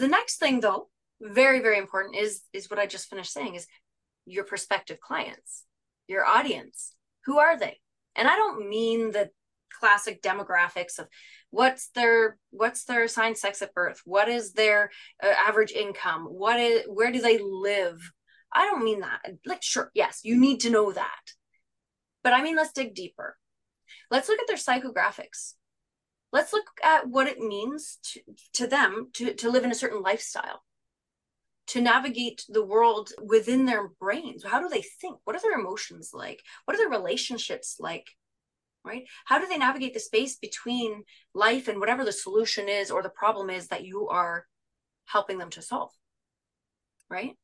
[0.00, 0.88] The next thing though,
[1.20, 3.66] very, very important is is what I just finished saying is
[4.24, 5.66] your prospective clients,
[6.08, 6.94] your audience.
[7.26, 7.80] Who are they?
[8.16, 9.28] And I don't mean the
[9.78, 11.06] classic demographics of
[11.50, 14.00] what's their what's their assigned sex at birth?
[14.06, 14.90] What is their
[15.22, 16.24] uh, average income?
[16.24, 17.98] What is where do they live?
[18.54, 19.20] I don't mean that.
[19.44, 21.24] Like sure yes you need to know that.
[22.24, 23.36] But i mean let's dig deeper.
[24.10, 25.56] Let's look at their psychographics
[26.32, 28.20] let's look at what it means to,
[28.54, 30.62] to them to, to live in a certain lifestyle
[31.70, 34.44] to navigate the world within their brains.
[34.44, 35.18] How do they think?
[35.22, 36.42] What are their emotions like?
[36.64, 38.08] What are their relationships like?
[38.84, 39.04] Right?
[39.26, 43.08] How do they navigate the space between life and whatever the solution is or the
[43.08, 44.46] problem is that you are
[45.04, 45.90] helping them to solve?
[47.08, 47.36] Right?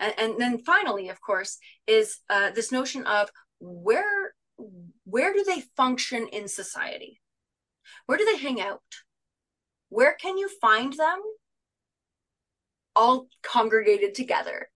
[0.00, 3.28] And, and then finally of course is uh, this notion of
[3.60, 4.34] where
[5.04, 7.20] where do they function in society
[8.06, 8.82] where do they hang out?
[9.88, 11.20] Where can you find them?
[12.94, 14.68] All congregated together.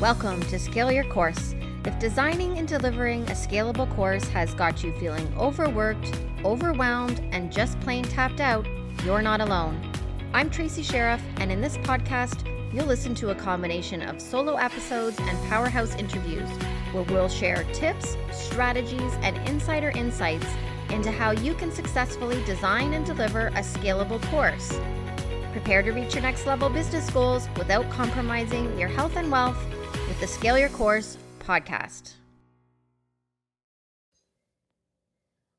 [0.00, 1.54] Welcome to scale your course.
[1.84, 6.12] If designing and delivering a scalable course has got you feeling overworked,
[6.44, 8.66] overwhelmed, and just plain tapped out,
[9.04, 9.80] you're not alone.
[10.32, 15.18] I'm Tracy Sheriff, and in this podcast, you'll listen to a combination of solo episodes
[15.20, 16.48] and powerhouse interviews
[16.92, 20.46] where we'll share tips, strategies, and insider insights
[20.92, 24.78] into how you can successfully design and deliver a scalable course.
[25.52, 29.58] Prepare to reach your next level business goals without compromising your health and wealth
[30.06, 32.14] with the Scale Your Course podcast.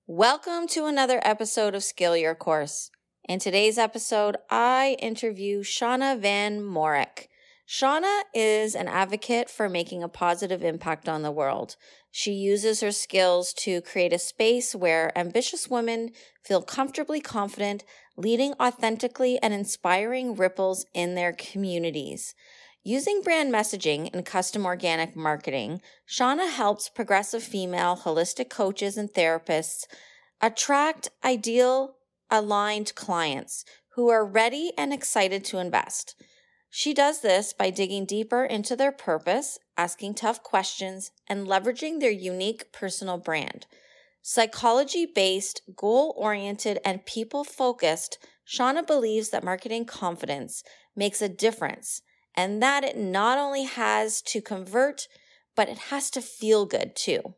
[0.07, 2.91] Welcome to another episode of Scale Your Course.
[3.27, 7.29] In today's episode, I interview Shauna Van Mourik.
[7.67, 11.77] Shauna is an advocate for making a positive impact on the world.
[12.15, 16.11] She uses her skills to create a space where ambitious women
[16.43, 17.83] feel comfortably confident,
[18.15, 22.35] leading authentically and inspiring ripples in their communities.
[22.83, 29.87] Using brand messaging and custom organic marketing, Shauna helps progressive female holistic coaches and therapists
[30.39, 31.95] attract ideal
[32.29, 36.15] aligned clients who are ready and excited to invest.
[36.75, 42.09] She does this by digging deeper into their purpose, asking tough questions, and leveraging their
[42.09, 43.67] unique personal brand.
[44.23, 50.63] Psychology based, goal oriented, and people focused, Shauna believes that marketing confidence
[50.95, 52.01] makes a difference
[52.33, 55.07] and that it not only has to convert,
[55.55, 57.35] but it has to feel good too.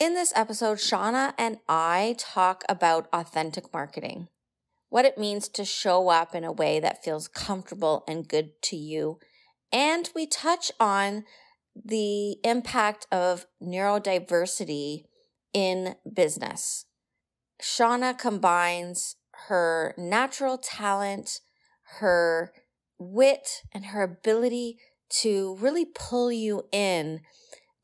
[0.00, 4.26] In this episode, Shauna and I talk about authentic marketing,
[4.96, 8.76] what it means to show up in a way that feels comfortable and good to
[8.76, 9.18] you.
[9.70, 11.24] And we touch on
[11.74, 15.02] the impact of neurodiversity
[15.52, 16.86] in business.
[17.62, 19.16] Shauna combines
[19.48, 21.40] her natural talent,
[21.98, 22.54] her
[22.98, 24.78] wit and her ability
[25.20, 27.20] to really pull you in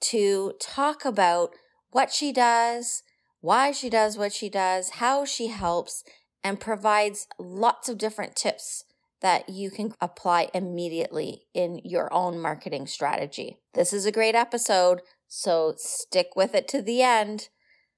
[0.01, 1.51] to talk about
[1.91, 3.03] what she does,
[3.43, 6.05] why she does what she does, how she helps,
[6.45, 8.85] and provides lots of different tips
[9.21, 13.59] that you can apply immediately in your own marketing strategy.
[13.75, 17.49] This is a great episode, so stick with it to the end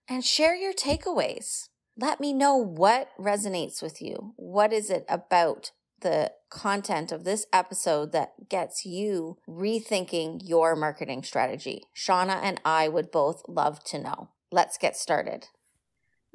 [0.08, 1.68] and share your takeaways.
[1.96, 4.34] Let me know what resonates with you.
[4.36, 11.22] What is it about the content of this episode that gets you rethinking your marketing
[11.22, 11.84] strategy?
[11.96, 14.28] Shauna and I would both love to know.
[14.52, 15.46] Let's get started.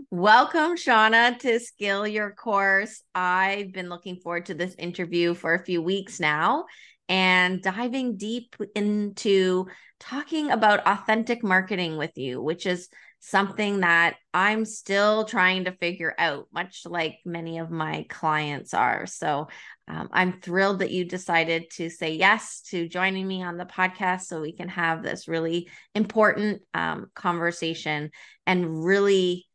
[0.08, 3.04] Welcome, Shauna, to Scale Your Course.
[3.14, 6.66] I've been looking forward to this interview for a few weeks now
[7.10, 9.68] and diving deep into
[10.00, 12.88] talking about authentic marketing with you, which is
[13.20, 19.06] something that I'm still trying to figure out, much like many of my clients are.
[19.06, 19.50] So
[19.90, 24.22] um, I'm thrilled that you decided to say yes to joining me on the podcast
[24.22, 28.12] so we can have this really important um, conversation
[28.48, 29.46] and really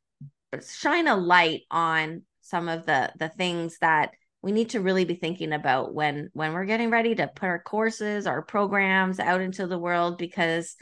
[0.61, 5.15] shine a light on some of the the things that we need to really be
[5.15, 9.67] thinking about when when we're getting ready to put our courses our programs out into
[9.67, 10.77] the world because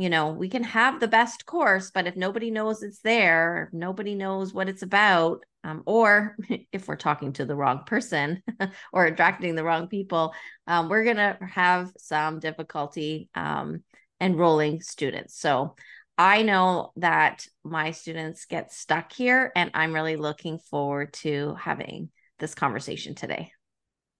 [0.00, 4.14] you know, we can have the best course, but if nobody knows it's there, nobody
[4.14, 6.36] knows what it's about, um, or
[6.72, 8.42] if we're talking to the wrong person
[8.94, 10.32] or attracting the wrong people,
[10.66, 13.82] um, we're going to have some difficulty um,
[14.22, 15.38] enrolling students.
[15.38, 15.76] So
[16.18, 22.10] I know that my students get stuck here, and I'm really looking forward to having
[22.38, 23.52] this conversation today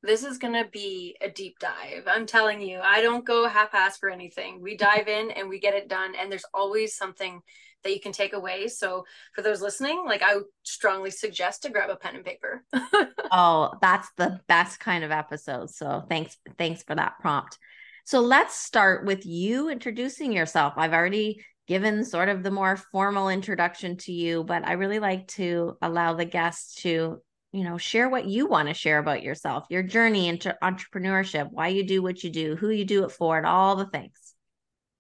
[0.03, 2.05] this is going to be a deep dive.
[2.07, 4.61] I'm telling you, I don't go half ass for anything.
[4.61, 6.15] We dive in and we get it done.
[6.19, 7.41] And there's always something
[7.83, 8.69] that you can take away.
[8.69, 9.05] So
[9.35, 12.65] for those listening, like I strongly suggest to grab a pen and paper.
[13.33, 15.71] oh, that's the best kind of episode.
[15.71, 17.59] So thanks thanks for that prompt.
[18.05, 20.75] So let's start with you introducing yourself.
[20.77, 25.29] I've already given sort of the more formal introduction to you, but I really like
[25.29, 27.23] to allow the guests to,
[27.53, 31.69] you know, share what you want to share about yourself, your journey into entrepreneurship, why
[31.69, 34.35] you do what you do, who you do it for, and all the things.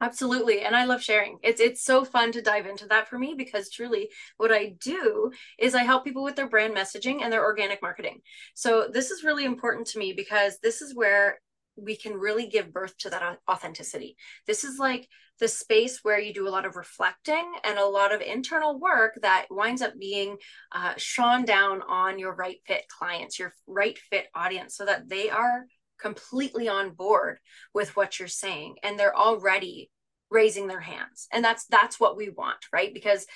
[0.01, 0.61] Absolutely.
[0.61, 1.39] And I love sharing.
[1.43, 5.33] It's it's so fun to dive into that for me because truly what I do
[5.59, 8.21] is I help people with their brand messaging and their organic marketing.
[8.55, 11.41] So this is really important to me because this is where
[11.77, 14.17] we can really give birth to that authenticity.
[14.47, 15.09] This is like
[15.41, 19.19] the space where you do a lot of reflecting and a lot of internal work
[19.23, 20.37] that winds up being
[20.73, 25.31] uh, shone down on your right fit clients, your right fit audience, so that they
[25.31, 25.65] are
[26.01, 27.39] completely on board
[27.75, 29.91] with what you're saying and they're already
[30.31, 31.27] raising their hands.
[31.33, 32.93] And that's that's what we want, right?
[32.93, 33.27] Because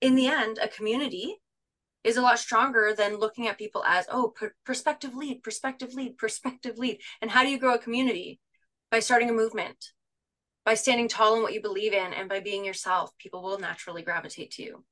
[0.00, 1.36] in the end, a community
[2.04, 4.32] is a lot stronger than looking at people as oh
[4.64, 8.40] perspective lead perspective lead perspective lead and how do you grow a community
[8.90, 9.76] by starting a movement
[10.64, 14.02] by standing tall in what you believe in and by being yourself people will naturally
[14.02, 14.84] gravitate to you.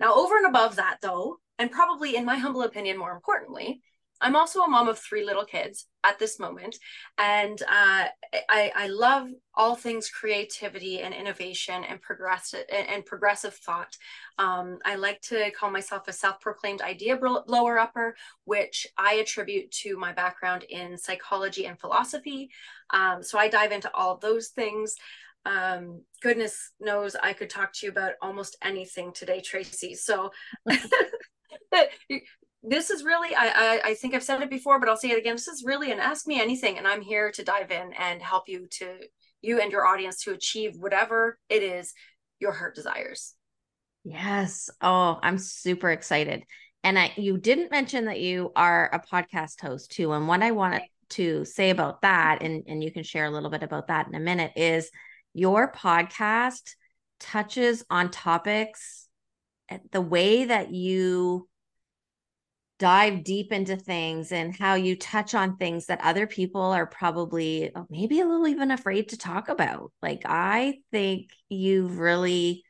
[0.00, 3.82] Now over and above that though and probably in my humble opinion more importantly
[4.20, 6.76] I'm also a mom of three little kids at this moment,
[7.18, 8.06] and uh,
[8.48, 13.96] I, I love all things creativity and innovation and progressive and progressive thought.
[14.38, 19.96] Um, I like to call myself a self-proclaimed idea blower upper, which I attribute to
[19.96, 22.50] my background in psychology and philosophy.
[22.90, 24.96] Um, so I dive into all of those things.
[25.44, 29.94] Um, goodness knows I could talk to you about almost anything today, Tracy.
[29.94, 30.30] So
[32.62, 35.18] this is really I, I, I think i've said it before but i'll say it
[35.18, 35.34] again.
[35.34, 38.48] This is really an ask me anything and i'm here to dive in and help
[38.48, 38.98] you to
[39.40, 41.94] you and your audience to achieve whatever it is
[42.40, 43.34] your heart desires.
[44.04, 44.70] Yes.
[44.80, 46.42] Oh i'm super excited.
[46.82, 50.50] And i you didn't mention that you are a podcast host too and what i
[50.50, 54.06] wanted to say about that and and you can share a little bit about that
[54.06, 54.90] in a minute is
[55.34, 56.74] your podcast
[57.20, 59.08] touches on topics
[59.68, 61.48] eh, the way that you
[62.78, 67.70] dive deep into things and how you touch on things that other people are probably
[67.74, 69.92] oh, maybe a little even afraid to talk about.
[70.00, 72.64] Like, I think you've really,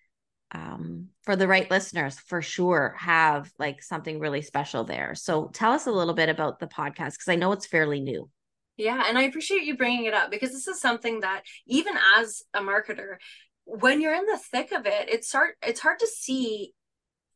[0.53, 5.15] um, for the right listeners, for sure, have like something really special there.
[5.15, 8.31] So, tell us a little bit about the podcast because I know it's fairly new.
[8.79, 12.45] Yeah, and I appreciate you bringing it up because this is something that even as
[12.55, 13.17] a marketer,
[13.65, 16.73] when you're in the thick of it, it's hard it's hard to see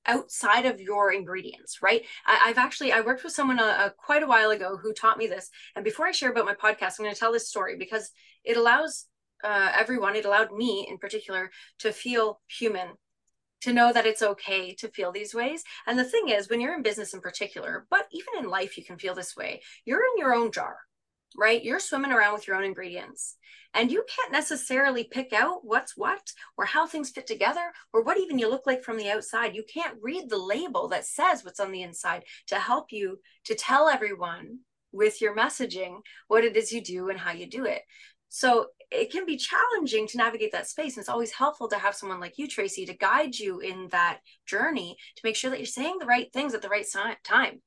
[0.07, 2.03] outside of your ingredients right?
[2.27, 4.93] I, have actually i worked with someone a, uh, a, quite a while ago who
[4.93, 5.51] taught me this.
[5.77, 8.11] And before i share about my podcast i'm going to tell this story because
[8.45, 9.07] it allows
[9.45, 11.51] uh, everyone it allowed me in particular
[11.81, 12.89] to feel human
[13.61, 15.63] to know that it's okay to feel these ways.
[15.87, 18.85] And the thing is when you're in business in particular but even in life you
[18.85, 19.63] can feel this way.
[19.85, 20.79] You're in your own jar
[21.37, 21.63] right?
[21.63, 23.37] You're swimming around with your own ingredients
[23.75, 28.19] and you can't necessarily pick out what's what or how things fit together or what
[28.19, 29.55] even you look like from the outside.
[29.55, 33.55] You can't read the label that says what's on the inside to help you to
[33.55, 34.59] tell everyone
[34.93, 37.83] with your messaging what it is you do and how you do it.
[38.29, 40.97] So it can be challenging to navigate that space.
[40.97, 44.21] And it's always helpful to have someone like you, Tracy, to guide you in that
[44.47, 46.87] journey to make sure that you're saying the right things at the right
[47.25, 47.61] time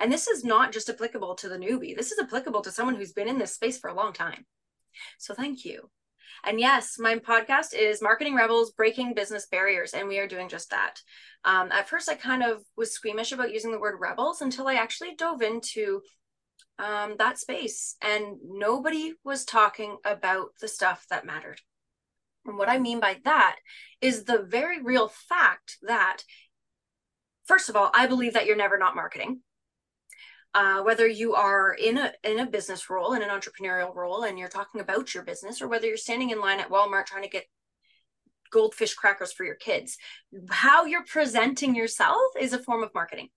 [0.00, 3.12] and this is not just applicable to the newbie, this is applicable to someone who's
[3.12, 4.46] been in this space for a long time.
[5.18, 5.90] So thank you.
[6.44, 10.70] And yes, my podcast is Marketing Rebels Breaking Business Barriers, and we are doing just
[10.70, 11.00] that.
[11.44, 14.74] Um, at first, I kind of was squeamish about using the word rebels until I
[14.74, 16.00] actually dove into
[16.78, 21.60] um, that space, and nobody was talking about the stuff that mattered.
[22.46, 23.56] And what I mean by that
[24.00, 26.18] is the very real fact that,
[27.46, 29.40] first of all, I believe that you're never not marketing
[30.54, 34.38] uh, whether you are in a in a business role in an entrepreneurial role and
[34.38, 37.28] you're talking about your business or whether you're standing in line at walmart trying to
[37.28, 37.44] get
[38.50, 39.98] goldfish crackers for your kids
[40.50, 43.28] how you're presenting yourself is a form of marketing.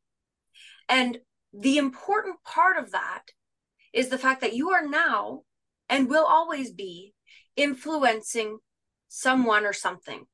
[0.89, 1.19] And
[1.53, 3.23] the important part of that
[3.93, 5.41] is the fact that you are now
[5.89, 7.13] and will always be
[7.55, 8.59] influencing
[9.07, 10.25] someone or something.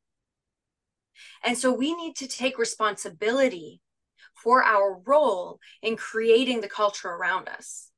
[1.43, 3.81] And so we need to take responsibility
[4.44, 7.91] for our role in creating the culture around us.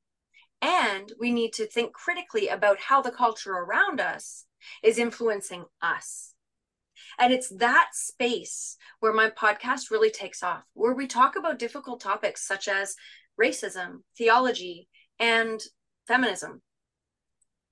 [0.62, 4.44] And we need to think critically about how the culture around us
[4.82, 6.34] is influencing us.
[7.18, 12.00] And it's that space where my podcast really takes off, where we talk about difficult
[12.00, 12.94] topics such as
[13.40, 15.60] racism, theology, and
[16.06, 16.62] feminism.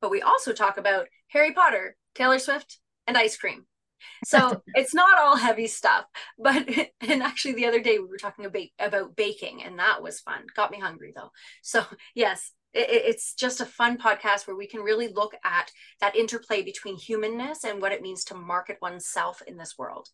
[0.01, 3.67] But we also talk about Harry Potter, Taylor Swift, and ice cream.
[4.25, 6.05] So it's not all heavy stuff.
[6.38, 6.69] But
[7.00, 10.45] and actually the other day we were talking about about baking and that was fun.
[10.55, 11.31] Got me hungry though.
[11.62, 16.17] So yes, it, it's just a fun podcast where we can really look at that
[16.17, 20.09] interplay between humanness and what it means to market oneself in this world.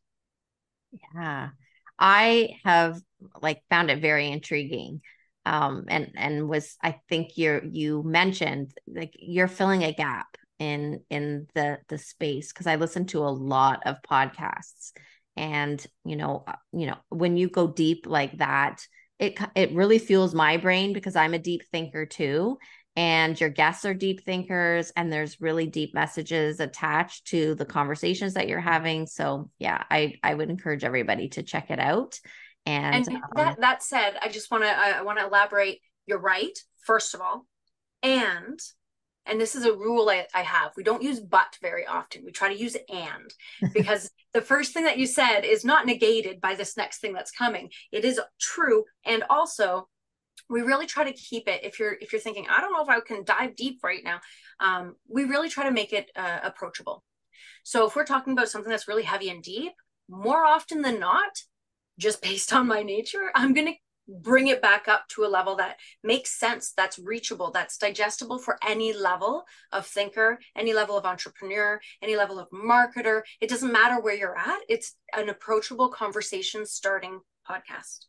[1.14, 1.50] Yeah.
[1.98, 3.00] I have
[3.40, 5.00] like found it very intriguing.
[5.46, 10.26] Um, and and was I think you're you mentioned like you're filling a gap
[10.58, 14.92] in in the the space because I listen to a lot of podcasts.
[15.36, 18.86] And you know uh, you know when you go deep like that
[19.18, 22.58] it it really fuels my brain because I'm a deep thinker too.
[22.96, 28.34] And your guests are deep thinkers and there's really deep messages attached to the conversations
[28.34, 29.06] that you're having.
[29.06, 32.18] So yeah I I would encourage everybody to check it out.
[32.66, 35.80] And, and um, that that said I just want to I want to elaborate.
[36.06, 37.46] You're right first of all.
[38.02, 38.60] And
[39.26, 40.72] and this is a rule I, I, have.
[40.76, 42.24] We don't use but very often.
[42.24, 43.34] We try to use and
[43.72, 47.30] because the first thing that you said is not negated by this next thing that's
[47.30, 47.70] coming.
[47.92, 48.84] It is true.
[49.04, 49.88] And also
[50.50, 52.88] we really try to keep it if you're if you're thinking i don't know if
[52.88, 54.20] i can dive deep right now
[54.60, 57.02] um, we really try to make it uh, approachable.
[57.62, 59.72] So if we're talking about something that's really heavy and deep
[60.08, 61.32] more often than not
[61.98, 63.74] just based on my nature i'm going to
[64.08, 68.58] bring it back up to a level that makes sense, that's reachable, that's digestible for
[68.66, 73.22] any level of thinker, any level of entrepreneur, any level of marketer.
[73.40, 78.06] It doesn't matter where you're at, it's an approachable conversation starting podcast.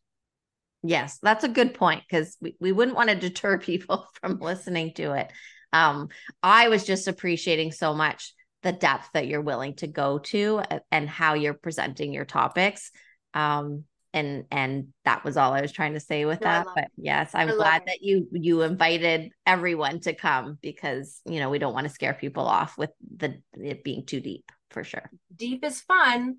[0.84, 4.94] Yes, that's a good point because we, we wouldn't want to deter people from listening
[4.96, 5.32] to it.
[5.74, 6.10] Um,
[6.42, 8.34] I was just appreciating so much
[8.64, 10.62] the depth that you're willing to go to
[10.92, 12.92] and how you're presenting your topics.
[13.34, 13.84] Um,
[14.15, 16.67] and and that was all I was trying to say with no, that.
[16.74, 17.88] But yes, I'm glad it.
[17.88, 22.13] that you you invited everyone to come because you know we don't want to scare
[22.13, 25.12] people off with the it being too deep for sure.
[25.36, 26.38] Deep is fun,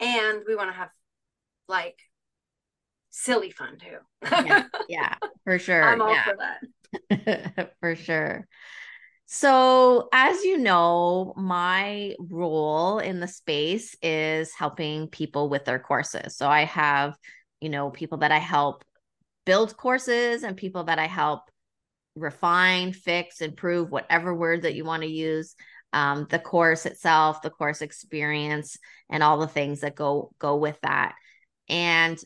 [0.00, 0.90] and we want to have
[1.68, 1.98] like
[3.10, 4.28] silly fun too.
[4.44, 5.14] yeah, yeah,
[5.44, 5.84] for sure.
[5.84, 6.24] I'm all yeah.
[6.24, 7.72] for that.
[7.80, 8.48] for sure.
[9.34, 16.36] So, as you know, my role in the space is helping people with their courses.
[16.36, 17.16] So, I have,
[17.58, 18.84] you know, people that I help
[19.46, 21.50] build courses and people that I help
[22.14, 25.54] refine, fix, improve, whatever word that you want to use.
[25.94, 28.76] Um, the course itself, the course experience,
[29.08, 31.14] and all the things that go go with that.
[31.70, 32.18] And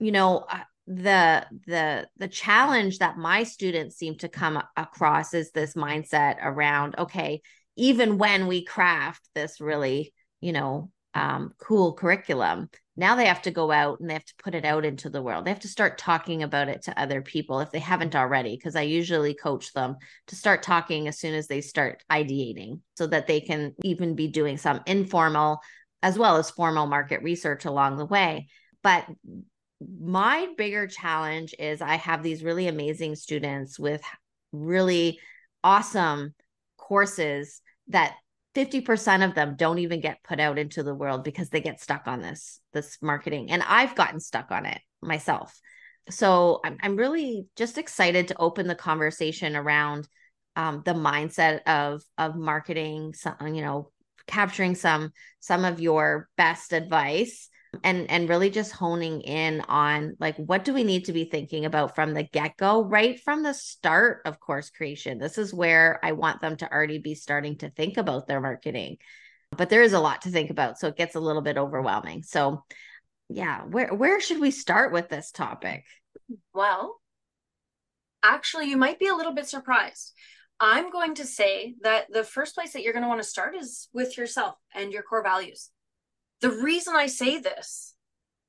[0.00, 0.44] you know,
[0.86, 6.94] the the the challenge that my students seem to come across is this mindset around
[6.96, 7.40] okay
[7.76, 13.50] even when we craft this really you know um, cool curriculum now they have to
[13.50, 15.44] go out and they have to put it out into the world.
[15.44, 18.74] They have to start talking about it to other people if they haven't already because
[18.74, 19.96] i usually coach them
[20.28, 24.28] to start talking as soon as they start ideating so that they can even be
[24.28, 25.60] doing some informal
[26.02, 28.48] as well as formal market research along the way.
[28.82, 29.06] But
[29.80, 34.02] my bigger challenge is I have these really amazing students with
[34.52, 35.20] really
[35.62, 36.34] awesome
[36.76, 38.14] courses that
[38.54, 42.06] 50% of them don't even get put out into the world because they get stuck
[42.06, 45.58] on this this marketing and I've gotten stuck on it myself.
[46.08, 50.08] So I'm I'm really just excited to open the conversation around
[50.54, 53.90] um, the mindset of of marketing, some, you know,
[54.26, 57.50] capturing some some of your best advice
[57.84, 61.64] and and really just honing in on like what do we need to be thinking
[61.64, 65.18] about from the get-go right from the start of course creation.
[65.18, 68.98] This is where i want them to already be starting to think about their marketing.
[69.56, 72.22] But there is a lot to think about so it gets a little bit overwhelming.
[72.22, 72.64] So
[73.28, 75.84] yeah where where should we start with this topic?
[76.54, 77.00] Well
[78.22, 80.12] actually you might be a little bit surprised.
[80.58, 83.54] I'm going to say that the first place that you're going to want to start
[83.54, 85.70] is with yourself and your core values
[86.40, 87.94] the reason I say this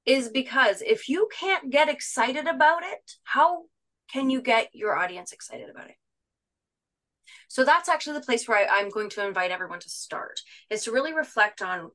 [0.06, 3.64] is because if you can't get excited about it, how
[4.12, 5.96] can you get your audience excited about it?
[7.50, 10.40] So that's actually the place where I, am going to invite everyone to start
[10.70, 11.92] is to really reflect on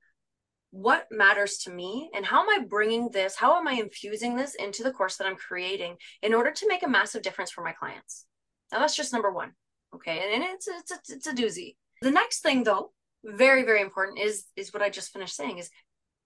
[0.70, 4.54] what matters to me and how am I bringing this, how am I infusing this
[4.54, 7.72] into the course that I'm creating in order to make a massive difference for my
[7.72, 8.26] clients.
[8.72, 9.52] Now that's just number one.
[9.94, 10.32] Okay.
[10.34, 11.76] And it's, it's, it's, it's a doozy.
[12.00, 12.92] The next thing though
[13.24, 15.70] very very important is is what i just finished saying is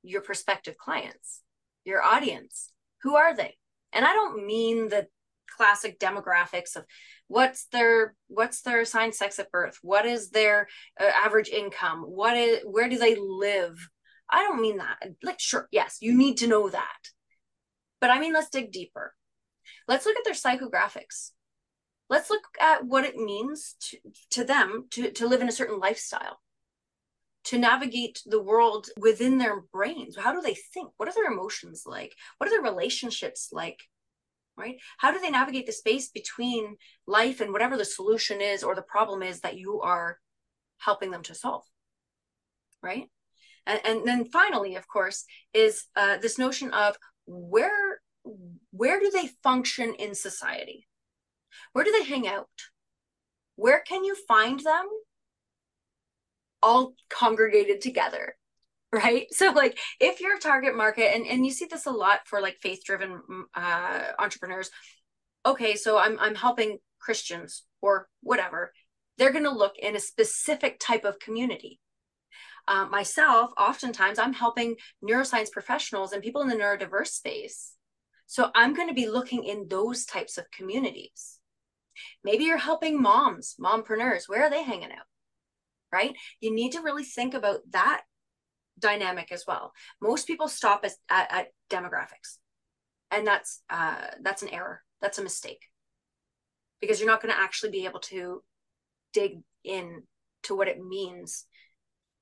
[0.03, 1.43] your prospective clients
[1.87, 2.73] your audience.
[3.03, 3.57] Who are they?
[3.93, 5.07] And i don't mean the
[5.57, 6.85] classic demographics of
[7.29, 9.79] what's their what's their assigned sex at birth?
[9.81, 10.67] What is their
[11.01, 12.03] uh, average income?
[12.03, 13.89] What is where do they live?
[14.29, 14.97] I don't mean that.
[15.23, 16.99] Like sure yes you need to know that.
[18.01, 19.15] But i mean let's dig deeper.
[19.89, 21.31] Let's look at their psychographics.
[22.11, 23.99] Let's look at what it means to,
[24.33, 26.39] to them to, to live in a certain lifestyle
[27.47, 30.17] to navigate the world within their brains.
[30.17, 30.91] How do they think?
[30.97, 32.15] What are their emotions like?
[32.39, 33.81] What are their relationships like?
[34.57, 34.77] Right?
[34.99, 36.77] How do they navigate the space between
[37.07, 40.19] life and whatever the solution is or the problem is that you are
[40.79, 41.63] helping them to solve?
[42.83, 43.09] Right?
[43.67, 48.01] And, and then finally, of course, is uh, this notion of where
[48.73, 50.89] where do they function in society?
[51.73, 52.49] Where do they hang out?
[53.55, 54.87] Where can you find them
[56.63, 58.37] all congregated together?
[58.93, 59.27] Right.
[59.33, 62.59] So, like, if your target market, and, and you see this a lot for like
[62.61, 64.71] faith driven mm, uh, entrepreneurs,
[65.45, 68.73] okay, so I'm, I'm helping Christians or whatever,
[69.19, 71.81] they're going to look in a specific type of community.
[72.69, 77.75] Uh, myself, oftentimes, I'm helping neuroscience professionals and people in the neurodiverse space.
[78.27, 81.39] So I'm going to be looking in those types of communities.
[82.25, 84.29] Maybe you're helping moms, mompreneurs.
[84.29, 85.07] Where are they hanging out?
[85.93, 86.15] Right?
[86.41, 88.03] You need to really think about that
[88.79, 89.73] dynamic as well.
[90.03, 92.39] Most people stop at, at, at demographics,
[93.11, 94.83] and that's uh, that's an error.
[95.01, 95.63] That's a mistake
[96.81, 98.43] because you're not going to actually be able to
[99.13, 100.03] dig in
[100.45, 101.47] to what it means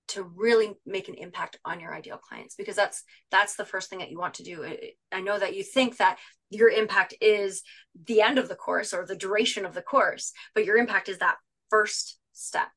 [0.06, 4.00] to really make an impact on your ideal clients because that's that's the first thing
[4.00, 4.64] that you want to do
[5.12, 6.18] i know that you think that
[6.50, 7.62] your impact is
[8.06, 11.18] the end of the course or the duration of the course but your impact is
[11.18, 11.36] that
[11.70, 12.68] first step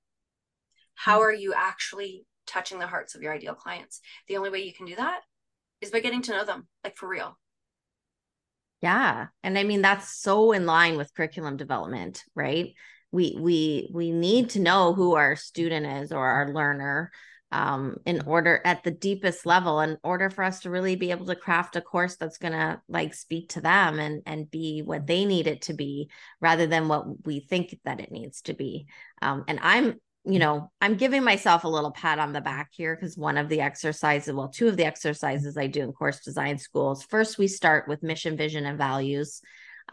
[0.98, 1.28] how mm-hmm.
[1.28, 4.02] are you actually touching the hearts of your ideal clients?
[4.28, 5.22] The only way you can do that
[5.80, 7.38] is by getting to know them like for real.
[8.82, 12.74] Yeah and i mean that's so in line with curriculum development right?
[13.12, 17.12] We we we need to know who our student is or our learner
[17.52, 21.26] um, in order at the deepest level in order for us to really be able
[21.28, 25.08] to craft a course that's going to like speak to them and and be what
[25.08, 26.10] they need it to be
[26.42, 28.88] rather than what we think that it needs to be.
[29.22, 29.96] Um, and i'm
[30.28, 33.48] you know i'm giving myself a little pat on the back here because one of
[33.50, 37.48] the exercises well two of the exercises i do in course design schools first we
[37.48, 39.42] start with mission vision and values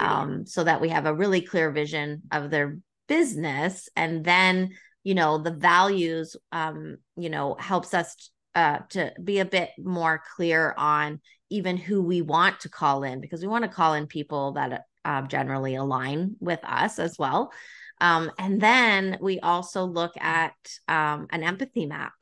[0.01, 3.89] um, so that we have a really clear vision of their business.
[3.97, 4.71] And then
[5.03, 10.23] you know the values um you know helps us uh to be a bit more
[10.35, 11.21] clear on
[11.51, 14.85] even who we want to call in because we want to call in people that
[15.05, 17.53] uh, generally align with us as well
[18.01, 20.55] um, and then we also look at
[20.89, 22.13] um, an empathy map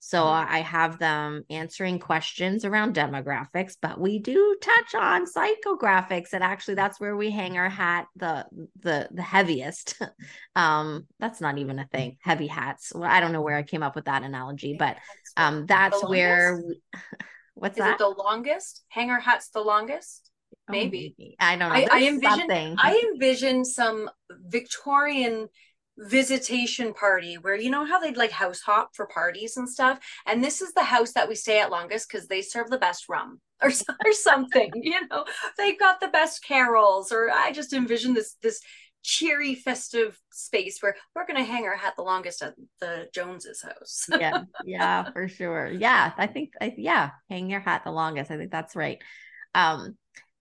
[0.00, 0.52] so mm-hmm.
[0.52, 6.74] I have them answering questions around demographics, but we do touch on psychographics, and actually
[6.74, 8.46] that's where we hang our hat the
[8.80, 10.00] the the heaviest.
[10.56, 12.16] um, that's not even a thing.
[12.22, 12.92] Heavy hats.
[12.94, 14.96] Well, I don't know where I came up with that analogy, but
[15.36, 16.62] um, that's where.
[16.66, 16.80] We,
[17.54, 17.92] what's Is that?
[17.92, 18.82] It the longest?
[18.88, 20.29] hanger hats the longest?
[20.70, 21.14] Oh, maybe.
[21.18, 21.36] maybe.
[21.38, 21.74] I don't know.
[21.74, 22.38] I, I envision.
[22.38, 22.76] Something.
[22.78, 24.10] I envision some
[24.48, 25.48] Victorian
[26.00, 30.42] visitation party where you know how they'd like house hop for parties and stuff and
[30.42, 33.38] this is the house that we stay at longest because they serve the best rum
[33.62, 33.70] or,
[34.04, 35.26] or something you know
[35.58, 38.62] they've got the best carols or i just envision this this
[39.02, 43.62] cheery festive space where we're going to hang our hat the longest at the joneses
[43.62, 48.30] house yeah yeah for sure yeah i think I, yeah hang your hat the longest
[48.30, 48.98] i think that's right
[49.54, 49.96] um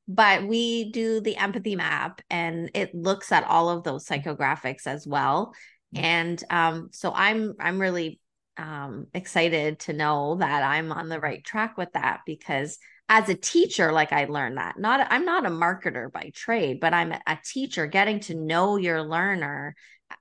[0.10, 5.06] but we do the empathy map and it looks at all of those psychographics as
[5.06, 5.54] well.
[5.96, 8.20] And um, so i'm i'm really
[8.58, 13.36] um, excited to know that i'm on the right track with that because as a
[13.36, 14.80] teacher like i learned that.
[14.80, 17.86] Not i'm not a marketer by trade but i'm a teacher.
[17.86, 19.76] Getting to know your learner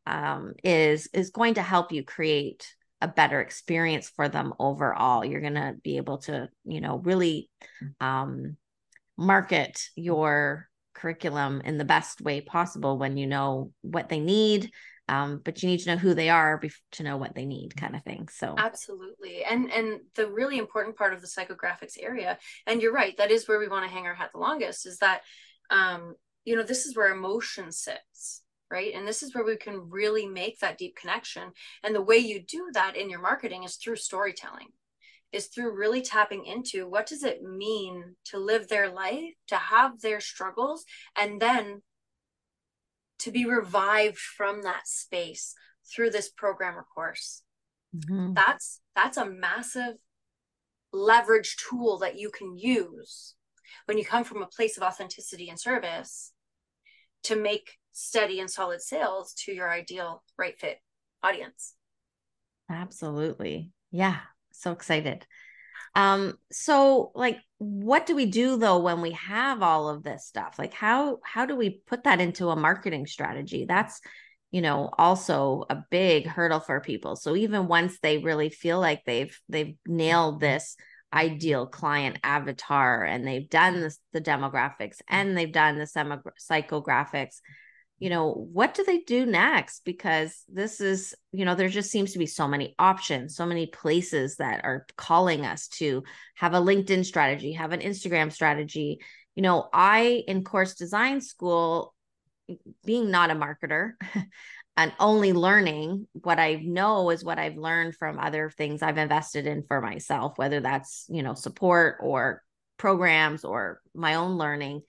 [0.06, 5.24] um, is is going to help you create a better experience for them overall.
[5.24, 7.48] You're going to be able to you know really
[8.00, 8.56] um,
[9.18, 14.70] market your curriculum in the best way possible when you know what they need
[15.10, 16.60] um, but you need to know who they are
[16.92, 18.54] to know what they need kind of thing so.
[18.56, 23.30] Absolutely and and the really important part of the psychographics area and you're right that
[23.30, 25.22] is where we want to hang our hat the longest is that
[25.70, 28.92] um, you know this is where emotion sits right?
[28.94, 31.52] And this is where we can really make that deep connection
[31.82, 34.68] and the way you do that in your marketing is through storytelling
[35.32, 40.00] is through really tapping into what does it mean to live their life to have
[40.00, 40.84] their struggles
[41.16, 41.82] and then
[43.18, 45.54] to be revived from that space
[45.94, 47.42] through this program or course.
[47.96, 48.34] Mm-hmm.
[48.34, 49.94] that's that's a massive
[50.92, 53.34] leverage tool that you can use
[53.86, 56.32] when you come from a place of authenticity and service
[57.22, 60.78] to make steady and solid sales to your ideal right fit
[61.22, 61.74] audience.
[62.70, 63.70] Absolutely.
[63.90, 64.18] Yeah
[64.62, 65.26] so excited.
[65.94, 70.58] Um, so like what do we do though when we have all of this stuff?
[70.58, 73.64] Like how how do we put that into a marketing strategy?
[73.66, 74.00] That's
[74.50, 79.04] you know also a big hurdle for people so even once they really feel like
[79.04, 80.76] they've they've nailed this
[81.12, 87.40] ideal client avatar and they've done the demographics and they've done the psychographics
[87.98, 92.12] you know what do they do next because this is you know there just seems
[92.12, 96.02] to be so many options so many places that are calling us to
[96.34, 99.00] have a linkedin strategy have an instagram strategy
[99.34, 101.94] you know i in course design school
[102.84, 103.92] being not a marketer
[104.78, 109.44] and only learning what I know is what I've learned from other things I've invested
[109.44, 112.44] in for myself, whether that's, you know, support or
[112.76, 114.82] programs or my own learning.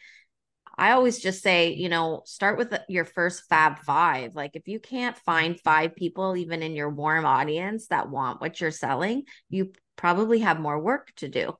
[0.80, 4.34] I always just say, you know, start with your first fab five.
[4.34, 8.62] Like if you can't find five people, even in your warm audience, that want what
[8.62, 11.54] you're selling, you probably have more work to do.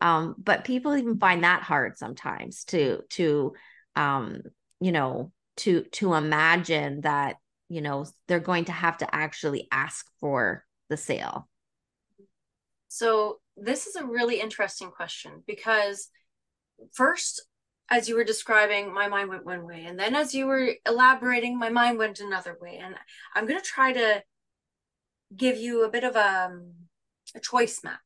[0.00, 3.54] Um, but people even find that hard sometimes to to
[3.96, 4.42] um,
[4.80, 7.36] you know to to imagine that
[7.68, 11.48] you know they're going to have to actually ask for the sale
[12.88, 16.08] so this is a really interesting question because
[16.92, 17.45] first
[17.90, 19.84] as you were describing my mind went one way.
[19.84, 22.80] And then as you were elaborating my mind went another way.
[22.82, 22.94] And
[23.34, 24.22] i'm going to try to
[25.34, 26.72] give you a bit of a, um,
[27.34, 28.00] a choice map.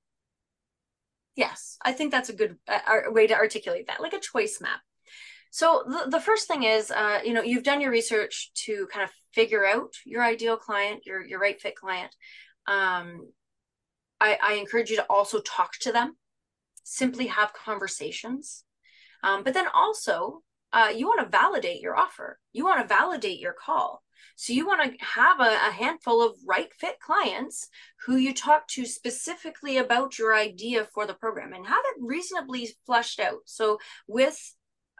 [1.36, 4.80] Yes i think that's a good uh, way to articulate that like a choice map.
[5.50, 9.02] So the, the first thing is, uh, you know, you've done your research to kind
[9.02, 12.14] of figure out your ideal client, your your right fit client.
[12.66, 13.28] Um,
[14.20, 16.16] I, I encourage you to also talk to them,
[16.84, 18.64] simply have conversations.
[19.22, 22.38] Um, but then also, uh, you want to validate your offer.
[22.52, 24.02] You want to validate your call.
[24.36, 27.68] So you want to have a, a, handful of right fit clients
[28.06, 32.70] who you talk to specifically about your idea for the program and have it reasonably
[32.86, 33.40] fleshed out.
[33.44, 34.38] So with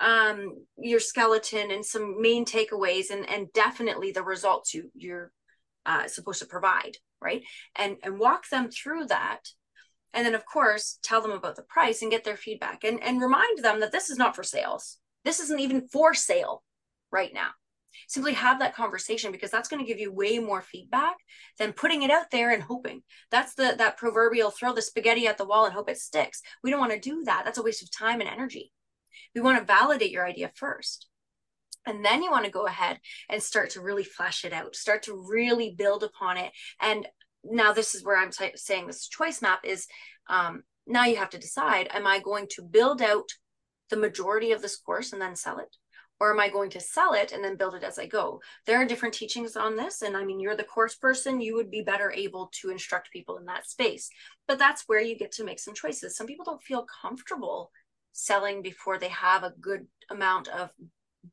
[0.01, 5.31] um, your skeleton and some main takeaways and and definitely the results you you're
[5.87, 7.43] uh, supposed to provide right
[7.77, 9.41] and and walk them through that
[10.15, 13.21] and then of course tell them about the price and get their feedback and and
[13.21, 14.99] remind them that this is not for sales.
[15.25, 16.63] This isn't even for sale
[17.11, 17.51] right now.
[18.09, 21.17] Simply have that conversation because that's going to give you way more feedback
[21.59, 23.03] than putting it out there and hoping.
[23.31, 26.41] That's the that proverbial throw the spaghetti at the wall and hope it sticks.
[26.63, 27.43] We don't want to do that.
[27.45, 28.73] That's a waste of time and energy.
[29.35, 31.07] We want to validate your idea first.
[31.87, 35.05] And then you want to go ahead and start to really flesh it out, start
[35.05, 36.53] to really build upon it.
[36.81, 37.07] And
[37.45, 39.87] now this is where I'm t- saying this choice map is
[40.29, 43.29] um, now you have to decide am I going to build out
[43.91, 45.77] the majority of this course and then sell it?
[46.21, 48.43] Or am I going to sell it and then build it as I go?
[48.67, 50.03] There are different teachings on this.
[50.03, 53.39] And I mean, you're the course person, you would be better able to instruct people
[53.39, 54.11] in that space.
[54.47, 56.17] But that's where you get to make some choices.
[56.17, 57.71] Some people don't feel comfortable
[58.13, 60.71] selling before they have a good amount of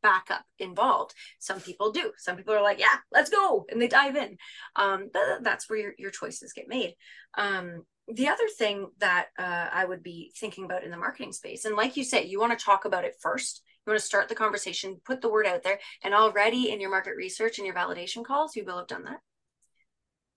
[0.01, 1.13] backup involved.
[1.39, 2.11] Some people do.
[2.17, 3.65] Some people are like, yeah, let's go.
[3.69, 4.37] And they dive in.
[4.75, 5.09] Um,
[5.41, 6.93] that's where your, your choices get made.
[7.37, 11.65] Um, the other thing that uh, I would be thinking about in the marketing space,
[11.65, 13.63] and like you say, you want to talk about it first.
[13.85, 16.89] You want to start the conversation, put the word out there, and already in your
[16.89, 19.19] market research and your validation calls, you will have done that.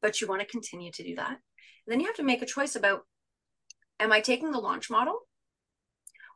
[0.03, 1.31] But you want to continue to do that.
[1.31, 1.39] And
[1.89, 3.03] then you have to make a choice about
[3.99, 5.19] am I taking the launch model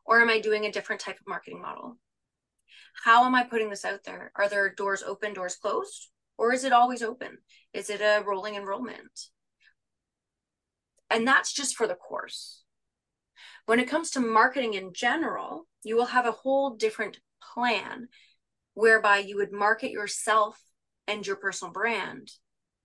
[0.05, 1.99] or am I doing a different type of marketing model?
[3.03, 4.33] How am I putting this out there?
[4.37, 6.11] Are there doors open, doors closed?
[6.39, 7.39] Or is it always open?
[7.73, 9.29] Is it a rolling enrollment?
[11.11, 12.63] And that's just for the course.
[13.67, 17.19] When it comes to marketing in general, you will have a whole different
[17.55, 18.09] plan
[18.75, 20.59] whereby you would market yourself
[21.07, 22.31] and your personal brand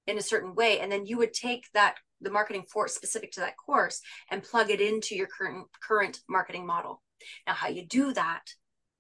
[0.08, 0.80] in a certain way.
[0.80, 4.70] And then you would take that the marketing for specific to that course and plug
[4.70, 7.02] it into your current current marketing model.
[7.48, 8.44] Now, how you do that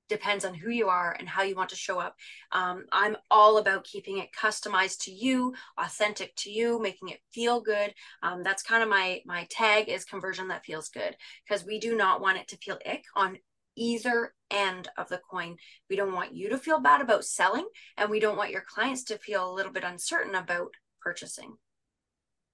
[0.09, 2.15] depends on who you are and how you want to show up.
[2.51, 7.61] Um, I'm all about keeping it customized to you, authentic to you, making it feel
[7.61, 7.93] good.
[8.23, 11.15] Um, that's kind of my my tag is conversion that feels good
[11.47, 13.37] because we do not want it to feel ick on
[13.75, 15.55] either end of the coin.
[15.89, 17.67] We don't want you to feel bad about selling,
[17.97, 21.53] and we don't want your clients to feel a little bit uncertain about purchasing.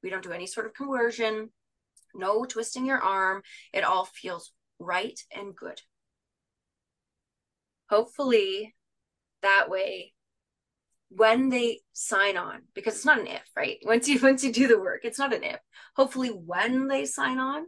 [0.03, 1.49] We don't do any sort of conversion,
[2.13, 3.41] no twisting your arm.
[3.73, 5.81] It all feels right and good.
[7.89, 8.75] Hopefully,
[9.41, 10.13] that way,
[11.09, 13.77] when they sign on, because it's not an if, right?
[13.83, 15.59] Once you once you do the work, it's not an if.
[15.95, 17.65] Hopefully, when they sign on,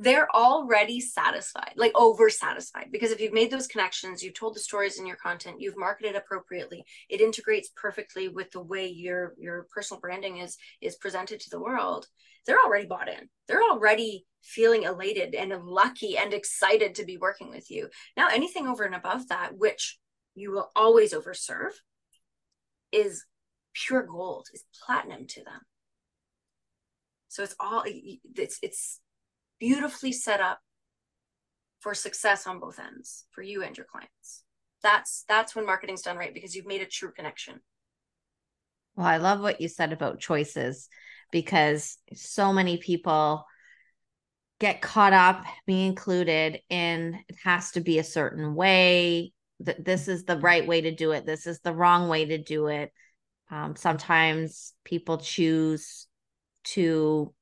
[0.00, 2.86] they're already satisfied, like over satisfied.
[2.92, 6.14] Because if you've made those connections, you've told the stories in your content, you've marketed
[6.14, 11.50] appropriately, it integrates perfectly with the way your your personal branding is is presented to
[11.50, 12.06] the world.
[12.46, 13.28] They're already bought in.
[13.46, 17.88] They're already feeling elated and lucky and excited to be working with you.
[18.16, 19.98] Now, anything over and above that, which
[20.34, 21.72] you will always overserve,
[22.92, 23.24] is
[23.74, 25.60] pure gold, is platinum to them.
[27.28, 29.00] So it's all it's it's
[29.60, 30.60] beautifully set up
[31.80, 34.44] for success on both ends for you and your clients.
[34.82, 37.60] That's that's when marketing's done right because you've made a true connection.
[38.96, 40.88] Well, I love what you said about choices
[41.30, 43.44] because so many people
[44.60, 49.32] get caught up, me included, in it has to be a certain way.
[49.60, 51.26] That this is the right way to do it.
[51.26, 52.92] This is the wrong way to do it.
[53.50, 56.06] Um, sometimes people choose
[56.64, 57.32] to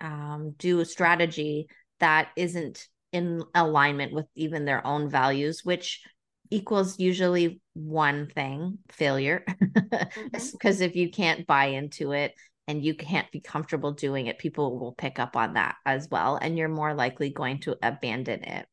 [0.00, 1.68] um, do a strategy
[2.00, 6.02] that isn't in alignment with even their own values, which
[6.50, 9.44] equals usually one thing failure.
[9.46, 10.82] Because mm-hmm.
[10.82, 12.34] if you can't buy into it
[12.70, 16.38] and you can't be comfortable doing it, people will pick up on that as well.
[16.40, 18.64] And you're more likely going to abandon it.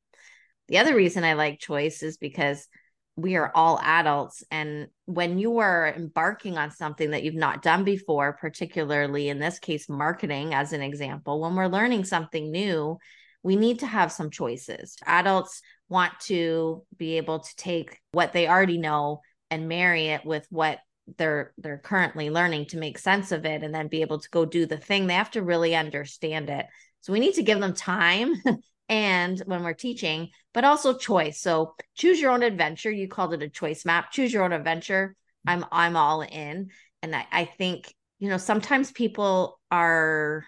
[0.67, 2.67] The other reason I like choice is because
[3.15, 4.43] we are all adults.
[4.51, 9.57] And when you are embarking on something that you've not done before, particularly in this
[9.57, 12.99] case, marketing as an example, when we're learning something new,
[13.41, 14.95] we need to have some choices.
[15.07, 20.45] Adults want to be able to take what they already know and marry it with
[20.51, 20.77] what
[21.17, 24.43] they're they're currently learning to make sense of it and then be able to go
[24.43, 26.65] do the thing they have to really understand it
[27.01, 28.35] so we need to give them time
[28.89, 31.39] and when we're teaching, but also choice.
[31.39, 32.91] So choose your own adventure.
[32.91, 34.11] You called it a choice map.
[34.11, 35.15] Choose your own adventure.
[35.45, 36.69] I'm I'm all in.
[37.01, 40.45] And I, I think, you know, sometimes people are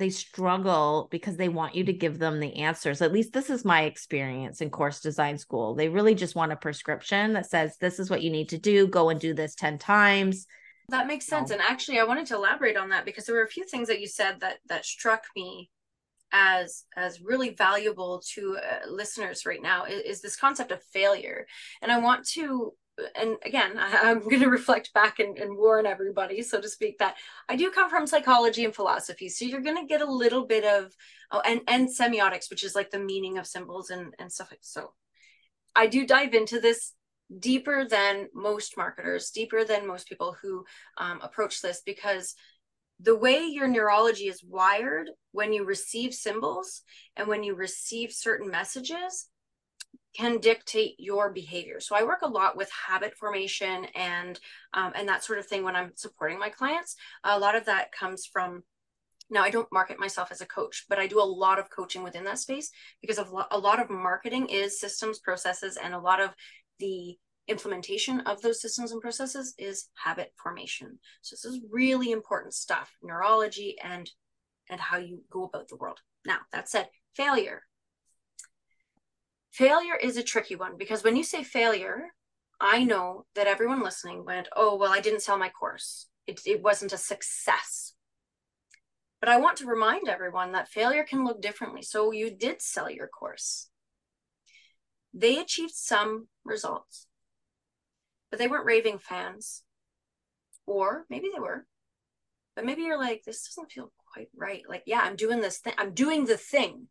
[0.00, 3.02] they struggle because they want you to give them the answers.
[3.02, 5.74] At least this is my experience in course design school.
[5.74, 8.88] They really just want a prescription that says this is what you need to do,
[8.88, 10.46] go and do this 10 times.
[10.88, 11.50] That makes sense.
[11.50, 14.00] And actually I wanted to elaborate on that because there were a few things that
[14.00, 15.70] you said that that struck me
[16.32, 21.44] as as really valuable to uh, listeners right now is, is, this concept of failure
[21.82, 22.72] and i want to
[23.14, 26.98] and again I, am going to reflect back and, and warn everybody so to speak
[26.98, 27.16] that
[27.48, 30.64] i do come from psychology and philosophy so you're going to get a little bit
[30.64, 30.92] of
[31.30, 34.60] oh, and and semiotics which is like the meaning of symbols and and stuff like
[34.62, 34.92] so
[35.74, 36.92] i do dive into this
[37.38, 40.64] deeper than most marketers deeper than most people who
[40.98, 42.34] um, approach this because
[43.02, 46.82] the way your neurology is wired when you receive symbols
[47.16, 49.28] and when you receive certain messages
[50.16, 51.80] can dictate your behavior.
[51.80, 54.38] So I work a lot with habit formation and
[54.74, 56.96] um, and that sort of thing when I'm supporting my clients.
[57.24, 58.62] A lot of that comes from
[59.30, 62.02] now I don't market myself as a coach, but I do a lot of coaching
[62.02, 62.70] within that space
[63.00, 66.30] because of a lot of marketing is systems, processes, and a lot of
[66.80, 70.98] the implementation of those systems and processes is habit formation.
[71.22, 74.10] So this is really important stuff, neurology and
[74.68, 75.98] and how you go about the world.
[76.24, 77.62] Now, that said, failure.
[79.50, 82.14] Failure is a tricky one because when you say failure,
[82.60, 86.08] I know that everyone listening went, "Oh, well, I didn't sell my course.
[86.26, 87.94] It it wasn't a success."
[89.20, 91.82] But I want to remind everyone that failure can look differently.
[91.82, 93.68] So you did sell your course.
[95.12, 97.06] They achieved some results
[98.30, 99.62] but they weren't raving fans.
[100.66, 101.66] Or maybe they were.
[102.54, 104.62] But maybe you're like, this doesn't feel quite right.
[104.68, 106.88] Like, yeah, I'm doing this thing, I'm doing the thing,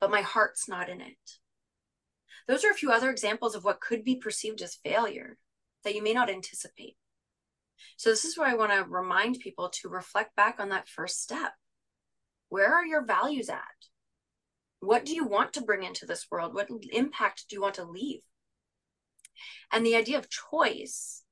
[0.00, 1.38] but my heart's not in it.
[2.46, 5.38] Those are a few other examples of what could be perceived as failure
[5.82, 6.96] that you may not anticipate.
[7.96, 11.22] So, this is where I want to remind people to reflect back on that first
[11.22, 11.52] step.
[12.48, 13.60] Where are your values at?
[14.80, 16.54] What do you want to bring into this world?
[16.54, 18.20] What impact do you want to leave?
[19.72, 21.22] And the idea of choice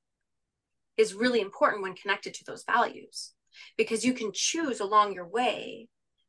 [0.96, 3.33] is really important when connected to those values
[3.77, 5.88] because you can choose along your way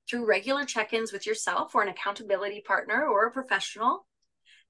[0.10, 4.06] through regular check ins with yourself or an accountability partner or a professional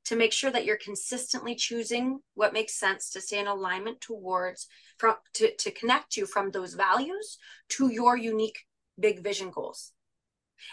[0.06, 4.68] to make sure that you're consistently choosing what makes sense to stay in alignment towards
[4.98, 7.38] from to, to connect you from those values
[7.70, 8.60] to your unique
[9.00, 9.92] big vision goals.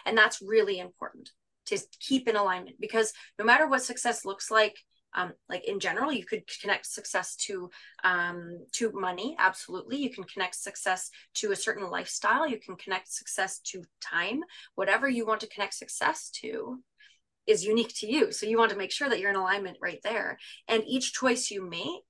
[0.04, 1.30] And that's really important
[1.66, 4.76] to keep in alignment because no matter what success looks like
[5.14, 7.70] um, like in general you could connect success to
[8.04, 9.96] um, to money absolutely.
[9.96, 12.46] You can connect success to a certain lifestyle.
[12.46, 14.40] You can connect success to time.
[14.74, 16.80] Whatever you want to connect success to
[17.50, 18.32] is unique to you.
[18.32, 20.38] So you want to make sure that you're in alignment right there.
[20.68, 22.04] And each choice you make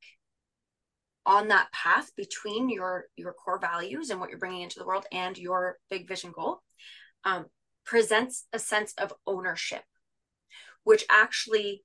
[1.27, 5.05] on that path between your your core values and what you're bringing into the world
[5.13, 6.63] and your big vision goal
[7.25, 7.47] um,
[7.85, 9.83] presents a sense of ownership
[10.85, 11.83] which actually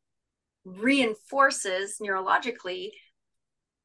[0.63, 2.89] reinforces neurologically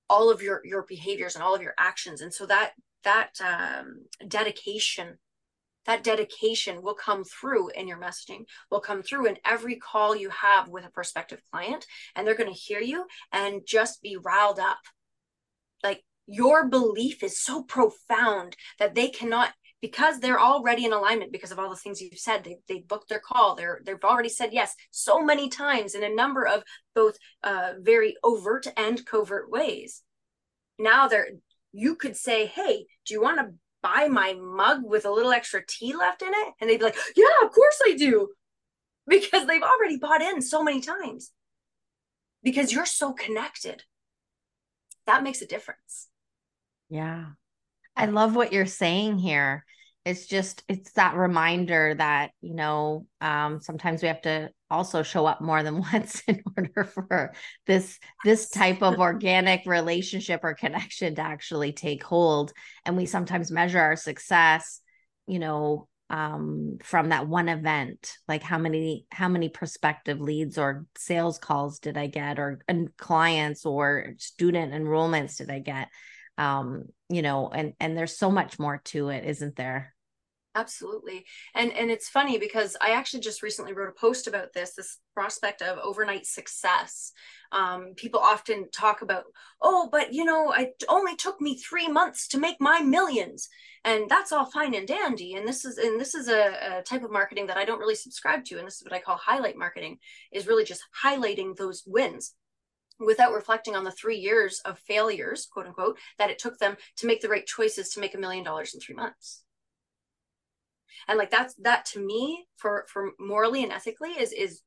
[0.08, 2.20] all of your your behaviors and all of your actions.
[2.20, 2.72] And so that
[3.04, 5.18] that um, dedication
[5.86, 10.30] that dedication will come through in your messaging will come through in every call you
[10.30, 14.58] have with a prospective client and they're going to hear you and just be riled
[14.58, 14.78] up.
[15.82, 21.50] Like your belief is so profound that they cannot because they're already in alignment because
[21.50, 24.50] of all the things you've said they they booked their call they're they've already said
[24.52, 26.62] yes so many times in a number of
[26.94, 30.02] both uh, very overt and covert ways.
[30.78, 31.28] Now they're
[31.72, 35.64] you could say hey do you want to buy my mug with a little extra
[35.66, 36.54] tea left in it?
[36.60, 38.28] And they'd be like yeah of course i do.
[39.06, 41.32] Because they've already bought in so many times.
[42.44, 43.82] Because you're so connected.
[45.06, 46.06] That makes a difference.
[46.88, 47.24] Yeah.
[47.96, 49.64] I love what you're saying here.
[50.04, 55.26] It's just it's that reminder that, you know, um, sometimes we have to also show
[55.26, 57.34] up more than once in order for
[57.66, 62.52] this this type of organic relationship or connection to actually take hold.
[62.84, 64.80] And we sometimes measure our success,
[65.26, 70.84] you know, um, from that one event like how many how many prospective leads or
[70.96, 75.88] sales calls did i get or and clients or student enrollments did i get
[76.40, 79.94] um you know and and there's so much more to it isn't there?
[80.56, 81.26] Absolutely.
[81.54, 84.98] And and it's funny because i actually just recently wrote a post about this this
[85.14, 87.12] prospect of overnight success.
[87.52, 89.24] Um, people often talk about
[89.62, 93.48] oh but you know it only took me three months to make my millions
[93.84, 97.02] and that's all fine and dandy and this is and this is a, a type
[97.02, 99.56] of marketing that i don't really subscribe to and this is what i call highlight
[99.56, 99.98] marketing
[100.32, 102.34] is really just highlighting those wins
[103.00, 107.06] without reflecting on the three years of failures, quote unquote, that it took them to
[107.06, 109.42] make the right choices to make a million dollars in three months.
[111.08, 114.62] And like that's that to me for for morally and ethically is is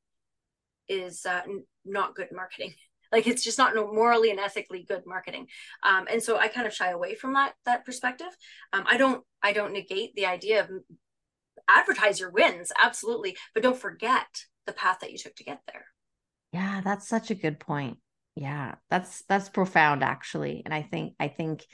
[0.90, 1.42] is uh,
[1.86, 2.74] not good marketing.
[3.12, 5.46] Like it's just not morally and ethically good marketing.
[5.84, 8.36] Um, and so I kind of shy away from that that perspective.
[8.74, 10.72] Um, I don't I don't negate the idea of
[11.68, 14.26] advertise your wins absolutely, but don't forget
[14.66, 15.86] the path that you took to get there.
[16.54, 18.00] Yeah, that's such a good point
[18.36, 21.66] yeah that's that's profound actually and i think i think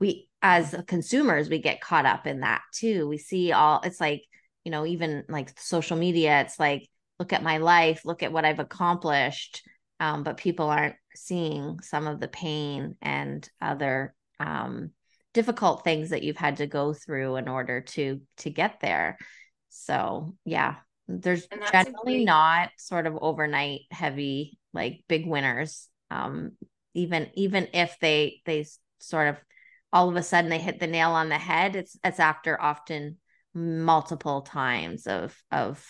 [0.00, 3.08] we as consumers we get caught up in that too.
[3.08, 4.22] We see all it's like
[4.64, 8.44] you know even like social media it's like look at my life look at what
[8.44, 9.62] i've accomplished
[10.00, 14.92] um, but people aren't seeing some of the pain and other um,
[15.34, 19.18] difficult things that you've had to go through in order to to get there.
[19.70, 20.76] So yeah
[21.08, 26.52] there's generally not sort of overnight heavy like big winners um,
[26.94, 28.66] even even if they they
[28.98, 29.36] sort of
[29.92, 33.16] all of a sudden they hit the nail on the head it's it's after often
[33.54, 35.84] multiple times of of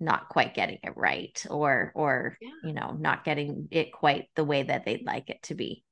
[0.00, 2.50] not quite getting it right or or yeah.
[2.64, 5.84] you know not getting it quite the way that they'd like it to be.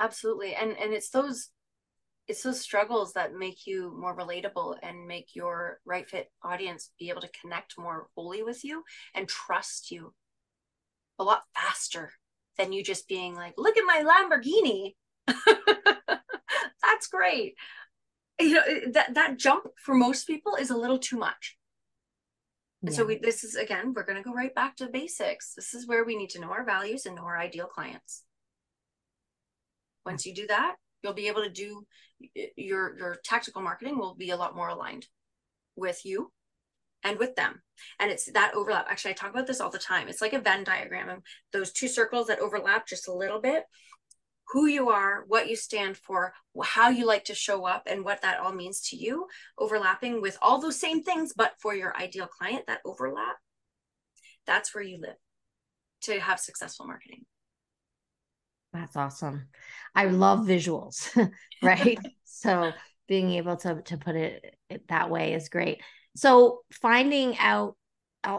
[0.00, 0.54] Absolutely.
[0.54, 1.48] And and it's those
[2.26, 7.08] it's those struggles that make you more relatable and make your right fit audience be
[7.08, 8.82] able to connect more fully with you
[9.14, 10.12] and trust you
[11.18, 12.12] a lot faster
[12.58, 14.94] than you just being like, look at my Lamborghini.
[16.82, 17.54] That's great.
[18.40, 21.56] You know, that, that jump for most people is a little too much.
[22.82, 22.96] And yeah.
[22.96, 25.54] so we, this is again, we're going to go right back to the basics.
[25.54, 28.24] This is where we need to know our values and know our ideal clients.
[30.06, 31.84] Once you do that, you'll be able to do
[32.56, 35.06] your your tactical marketing will be a lot more aligned
[35.76, 36.32] with you
[37.08, 37.62] and with them.
[37.98, 38.86] And it's that overlap.
[38.88, 40.08] Actually, I talk about this all the time.
[40.08, 43.64] It's like a Venn diagram of those two circles that overlap just a little bit.
[44.52, 48.22] Who you are, what you stand for, how you like to show up, and what
[48.22, 49.26] that all means to you,
[49.58, 53.36] overlapping with all those same things, but for your ideal client, that overlap,
[54.46, 55.16] that's where you live
[56.02, 57.26] to have successful marketing.
[58.72, 59.48] That's awesome.
[59.94, 61.08] I love visuals,
[61.62, 61.98] right?
[62.24, 62.72] so
[63.06, 64.56] being able to to put it
[64.88, 65.82] that way is great.
[66.18, 67.76] So finding out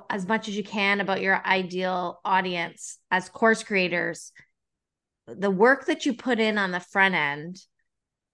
[0.10, 4.34] as much as you can about your ideal audience as course creators,
[5.28, 7.58] the work that you put in on the front end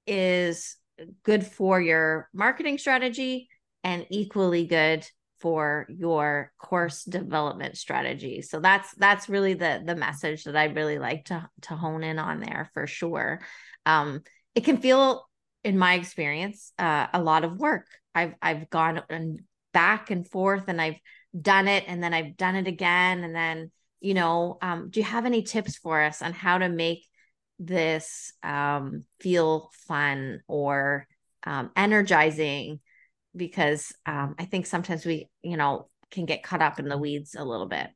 [0.07, 0.77] is
[1.21, 3.47] good for your marketing strategy
[3.83, 5.07] and equally good
[5.39, 8.41] for your course development strategy.
[8.41, 12.17] So that's that's really the the message that I really like to to hone in
[12.17, 13.41] on there for sure.
[13.85, 14.23] Um,
[14.55, 15.29] it can feel,
[15.65, 17.87] in my experience, uh, a lot of work.
[18.13, 19.41] I've I've gone and
[19.73, 20.99] back and forth and I've
[21.39, 23.23] done it and then I've done it again.
[23.23, 26.69] And then you know um, do you have any tips for us on how to
[26.69, 27.05] make
[27.57, 31.07] this um, feel fun or
[31.43, 32.79] um, energizing?
[33.35, 37.35] Because um, I think sometimes we you know can get caught up in the weeds
[37.35, 37.87] a little bit.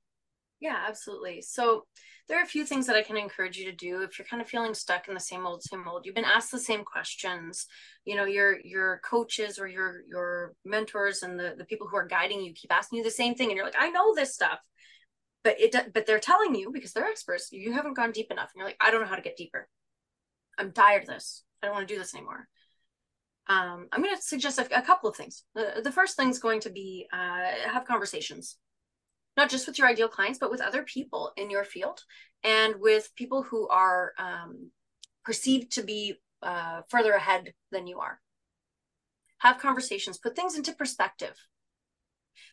[0.59, 1.41] Yeah, absolutely.
[1.41, 1.85] So
[2.27, 4.41] there are a few things that I can encourage you to do if you're kind
[4.41, 6.05] of feeling stuck in the same old, same old.
[6.05, 7.65] You've been asked the same questions.
[8.05, 12.05] You know, your your coaches or your your mentors and the the people who are
[12.05, 14.59] guiding you keep asking you the same thing, and you're like, I know this stuff,
[15.43, 17.49] but it but they're telling you because they're experts.
[17.51, 19.67] You haven't gone deep enough, and you're like, I don't know how to get deeper.
[20.57, 21.43] I'm tired of this.
[21.63, 22.47] I don't want to do this anymore.
[23.47, 25.43] Um, I'm going to suggest a, a, couple of things.
[25.55, 28.57] The, the first thing is going to be uh, have conversations,
[29.39, 32.03] not just with your ideal clients, but with other people in your field
[32.43, 34.69] and with people who are um,
[35.23, 38.19] perceived to be uh, further ahead than you are.
[39.37, 41.35] Have conversations, put things into perspective.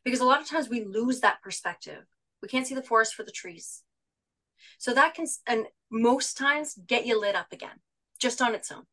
[0.04, 2.04] Because a lot of times we lose that perspective.
[2.40, 3.82] We can't see the forest for the trees.
[4.78, 7.80] So that can, and most times, get you lit up again,
[8.20, 8.84] just on its own.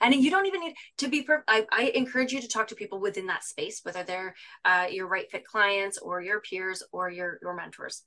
[0.00, 1.22] And you don't even need to be.
[1.22, 4.34] Per- I, I encourage you to talk to people within that space, whether they're
[4.64, 8.04] uh, your right fit clients or your peers or your your mentors.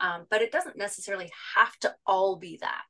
[0.00, 2.84] Um, but it doesn't necessarily have to all be that.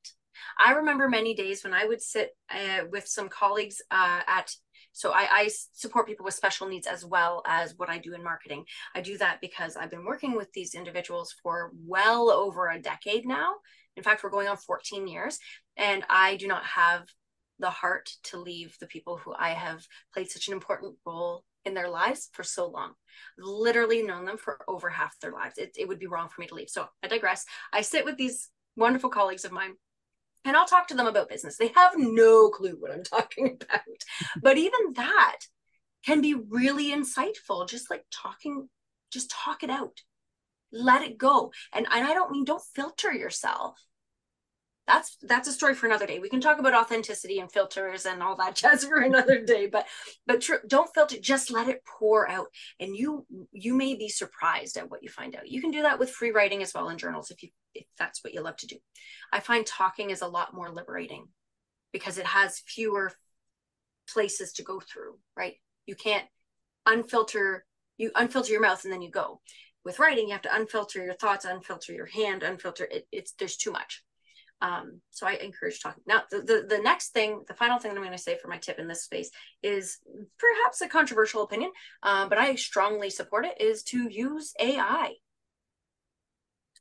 [0.58, 4.50] I remember many days when I would sit uh, with some colleagues uh, at
[4.92, 8.24] so I, I, support people with special needs as well as what I do in
[8.24, 8.64] marketing.
[8.94, 13.26] I do that because I've been working with these individuals for well over a decade
[13.26, 13.56] now.
[13.98, 15.38] In fact, we're going on 14 years,
[15.76, 17.04] and I do not have
[17.58, 21.74] the heart to leave the people who I have played such an important role in
[21.74, 22.92] their lives for so long.
[23.38, 25.58] Literally known them for over half their lives.
[25.58, 26.70] It, it would be wrong for me to leave.
[26.70, 27.44] So I digress.
[27.72, 29.74] I sit with these wonderful colleagues of mine
[30.46, 31.56] and I'll talk to them about business.
[31.56, 33.80] They have no clue what I'm talking about.
[34.40, 35.38] but even that
[36.04, 38.68] can be really insightful, just like talking,
[39.10, 40.00] just talk it out.
[40.72, 41.52] Let it go.
[41.72, 43.78] And, and I don't mean don't filter yourself.
[44.86, 46.20] That's that's a story for another day.
[46.20, 49.66] We can talk about authenticity and filters and all that jazz for another day.
[49.66, 49.86] But
[50.26, 51.16] but tr- don't filter.
[51.20, 52.46] Just let it pour out,
[52.78, 55.48] and you you may be surprised at what you find out.
[55.50, 58.22] You can do that with free writing as well in journals if you if that's
[58.22, 58.76] what you love to do.
[59.32, 61.26] I find talking is a lot more liberating
[61.92, 63.12] because it has fewer
[64.08, 65.54] places to go through, right?
[65.86, 66.26] You can't
[66.86, 67.60] unfilter,
[67.96, 69.40] you unfilter your mouth and then you go.
[69.84, 73.06] With writing, you have to unfilter your thoughts, unfilter your hand, unfilter it.
[73.12, 74.04] It's there's too much.
[74.62, 76.02] Um, so I encourage talking.
[76.06, 78.48] Now, the, the, the next thing, the final thing that I'm going to say for
[78.48, 79.30] my tip in this space
[79.62, 79.98] is
[80.38, 85.12] perhaps a controversial opinion, uh, but I strongly support it, is to use AI.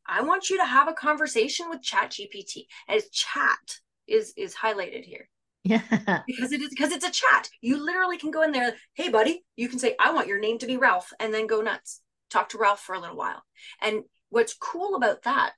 [0.07, 2.67] I want you to have a conversation with Chat GPT.
[2.87, 5.29] As chat is is highlighted here.
[5.63, 5.81] Yeah.
[6.27, 7.49] Because it is because it's a chat.
[7.61, 10.59] You literally can go in there, hey buddy, you can say, I want your name
[10.59, 12.01] to be Ralph, and then go nuts.
[12.29, 13.43] Talk to Ralph for a little while.
[13.81, 15.53] And what's cool about that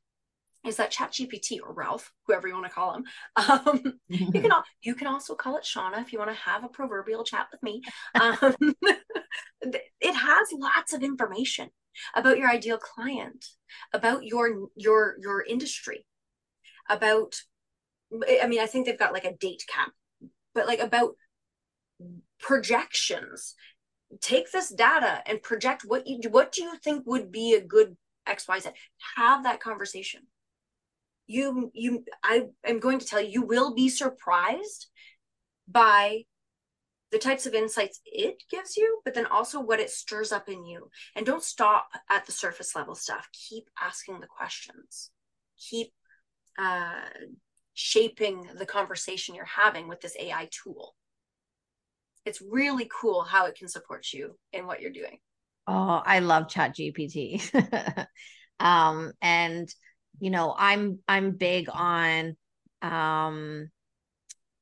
[0.66, 3.04] is that Chat GPT or Ralph, whoever you want to call him,
[3.36, 4.52] um, you can
[4.82, 7.62] you can also call it Shauna if you want to have a proverbial chat with
[7.64, 7.82] me.
[8.20, 8.56] Um,
[9.62, 11.70] it has lots of information
[12.16, 13.46] about your ideal client,
[13.94, 16.06] about your your your industry,
[16.90, 17.36] about
[18.12, 19.92] I mean, I think they've got like a date cap,
[20.54, 21.16] but like about
[22.40, 23.56] projections.
[24.22, 27.98] Take this data and project what you what do you think would be a good
[28.28, 28.72] XYZ.
[29.18, 30.22] Have that conversation.
[31.28, 34.88] You you I am going to tell you, you will be surprised
[35.68, 36.24] by
[37.12, 40.66] the types of insights it gives you, but then also what it stirs up in
[40.66, 40.90] you.
[41.16, 43.30] And don't stop at the surface level stuff.
[43.32, 45.12] Keep asking the questions.
[45.70, 45.94] Keep
[46.60, 47.10] uh,
[47.74, 50.96] shaping the conversation you're having with this AI tool.
[52.26, 55.20] It's really cool how it can support you in what you're doing.
[55.66, 58.06] Oh, I love Chat GPT.
[58.60, 59.70] um, and
[60.20, 62.36] you know, I'm I'm big on
[62.82, 63.70] um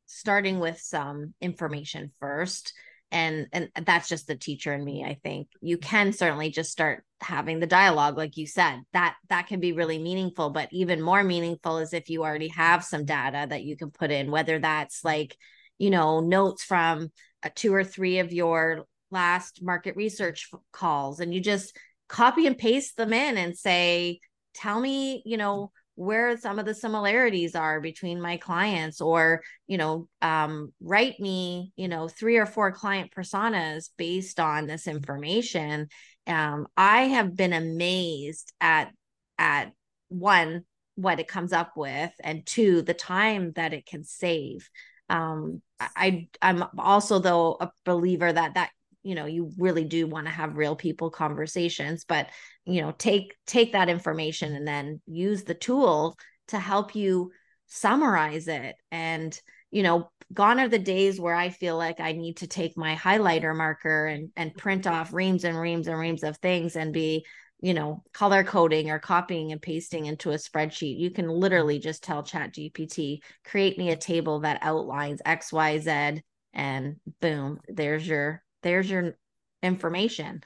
[0.06, 2.74] starting with some information first.
[3.12, 5.48] And and that's just the teacher in me i think.
[5.62, 9.74] You can certainly just start having the dialogue like you said that that can be
[9.74, 10.50] really meaningful.
[10.50, 14.12] But even more meaningful is if you already have some data that you can put
[14.12, 15.38] in whether that's like
[15.78, 17.12] you know notes from
[17.44, 21.78] uh, two or three of your last market research calls and you just
[22.08, 24.20] copy and paste them in and say
[24.56, 29.78] tell me you know where some of the similarities are between my clients or you
[29.78, 35.88] know um, write me you know three or four client personas based on this information.
[36.28, 38.92] Um, i have been amazed at
[39.38, 39.72] at
[40.10, 40.64] one
[40.96, 44.70] what it comes up with and two the time that it can save.
[45.10, 48.72] Um, i i'm also though a believer that that
[49.06, 52.28] you know you really do want to have real people conversations but
[52.66, 57.32] you know take take that information and then use the tool to help you
[57.68, 58.76] summarize it.
[58.92, 59.40] And
[59.72, 62.96] you know gone are the days where i feel like i need to take my
[62.96, 67.26] highlighter marker and and print off reams and reams and reams of things and be
[67.60, 71.00] you know color coding or copying and pasting into a spreadsheet.
[71.00, 76.22] You can literally just tell chat gpt create me a table that outlines xyz
[76.54, 79.18] and boom there's your there's your
[79.64, 80.44] information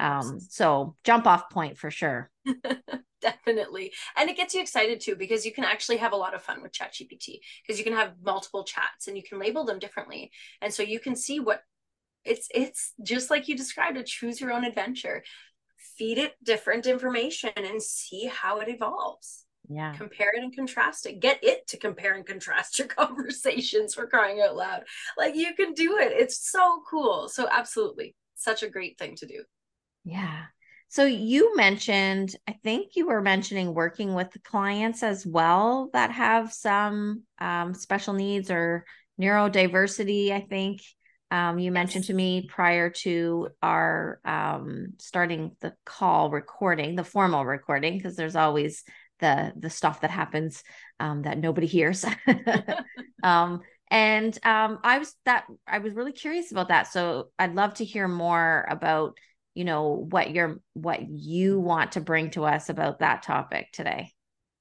[0.00, 2.30] Um, so jump off point for sure.
[3.22, 3.92] Definitely.
[4.16, 6.62] And it gets you excited too because you can actually have a lot of fun
[6.62, 10.30] with ChatGPT because you can have multiple chats and you can label them differently.
[10.62, 11.62] And so you can see what
[12.24, 15.24] it's it's just like you described a choose your own adventure.
[15.98, 19.44] Feed it different information and see how it evolves.
[19.68, 19.94] Yeah.
[19.96, 21.20] Compare it and contrast it.
[21.20, 24.84] Get it to compare and contrast your conversations for crying out loud.
[25.16, 26.12] Like you can do it.
[26.12, 27.28] It's so cool.
[27.28, 28.14] So absolutely.
[28.34, 29.42] Such a great thing to do.
[30.04, 30.44] Yeah.
[30.88, 36.52] So you mentioned, I think you were mentioning working with clients as well that have
[36.52, 38.84] some um, special needs or
[39.20, 40.30] neurodiversity.
[40.30, 40.80] I think
[41.30, 47.44] um, you mentioned to me prior to our um, starting the call recording, the formal
[47.44, 48.84] recording, because there's always
[49.20, 50.62] the the stuff that happens
[51.00, 52.04] um, that nobody hears.
[53.22, 53.60] um,
[53.90, 56.88] and um, I was that I was really curious about that.
[56.88, 59.16] So I'd love to hear more about
[59.54, 64.12] you know what you're what you want to bring to us about that topic today.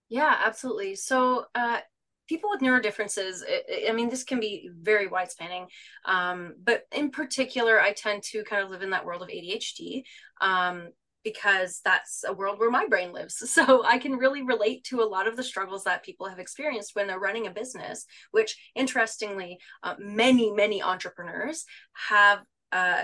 [0.09, 0.95] Yeah, absolutely.
[0.95, 1.79] So uh,
[2.27, 3.41] people with neurodifferences,
[3.87, 5.67] I mean, this can be very wide spanning.
[6.05, 10.03] Um, but in particular, I tend to kind of live in that world of ADHD.
[10.41, 10.89] Um,
[11.25, 13.43] because that's a world where my brain lives.
[13.55, 16.91] So I can really relate to a lot of the struggles that people have experienced
[16.93, 21.65] when they're running a business, which interestingly, uh, many, many entrepreneurs
[22.09, 22.39] have
[22.71, 23.03] uh,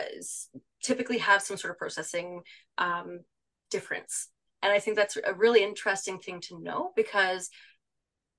[0.84, 2.42] typically have some sort of processing
[2.78, 3.22] um,
[3.72, 4.28] difference.
[4.62, 7.50] And I think that's a really interesting thing to know because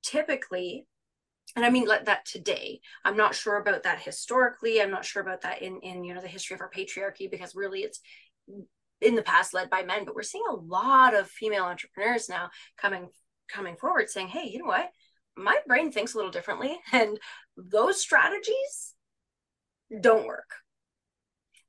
[0.03, 0.87] typically
[1.57, 5.22] and i mean like that today i'm not sure about that historically i'm not sure
[5.22, 8.01] about that in in you know the history of our patriarchy because really it's
[9.03, 12.50] in the past led by men but we're seeing a lot of female entrepreneurs now
[12.76, 13.09] coming
[13.48, 14.90] coming forward saying hey you know what?
[15.36, 17.18] My brain thinks a little differently and
[17.57, 18.94] those strategies
[20.00, 20.50] don't work.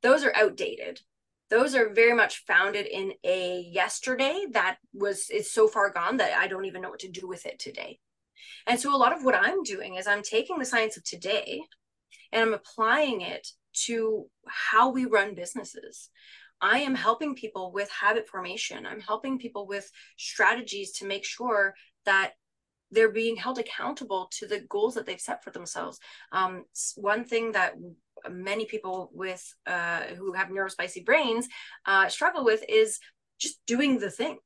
[0.02, 1.02] Those are outdated.
[1.50, 6.38] Those are very much founded in a yesterday that was is so far gone that
[6.38, 8.00] i don't even know what to do with it today.
[8.66, 11.62] And so a lot of what i'm doing is i'm taking the science of today
[12.32, 13.48] and i'm applying it
[13.86, 16.10] to how we run businesses
[16.64, 18.86] I am helping people with habit formation.
[18.86, 22.32] I'm helping people with strategies to make sure that
[22.90, 26.00] they're being held accountable to the goals that they've set for themselves.
[26.32, 26.64] Um,
[26.96, 27.74] one thing that
[28.32, 31.50] many people with uh, who have neurospicy brains
[31.86, 32.98] uh, struggle with is
[33.40, 34.38] just doing the thing.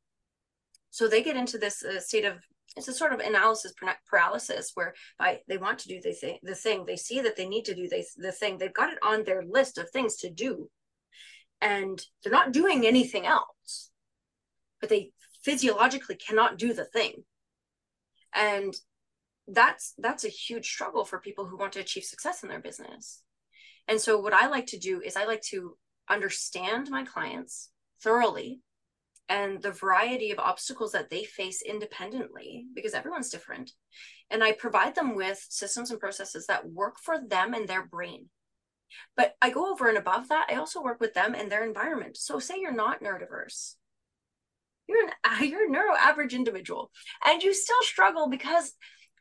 [0.90, 2.38] So they get into this uh, state of
[2.76, 3.74] it's a sort of analysis
[4.10, 4.94] paralysis where
[5.48, 7.88] they want to do the thing, the thing they see that they need to do
[7.88, 10.70] the, the thing they've got it on their list of things to do
[11.62, 13.88] and they're not doing anything else
[14.80, 15.12] but they
[15.44, 17.24] physiologically cannot do the thing.
[18.34, 18.74] And
[19.48, 23.24] that's that's a huge struggle for people who want to achieve success in their business.
[23.88, 25.78] And so what i like to do is i like to
[26.10, 27.70] understand my clients
[28.02, 28.60] thoroughly
[29.30, 33.72] and the variety of obstacles that they face independently because everyone's different.
[34.30, 38.30] And i provide them with systems and processes that work for them and their brain
[39.16, 42.18] but I go over and above that, I also work with them and their environment.
[42.18, 43.76] So say you're not neurodiverse.
[44.88, 46.92] You're an you're a neuro average individual
[47.26, 48.74] and you still struggle because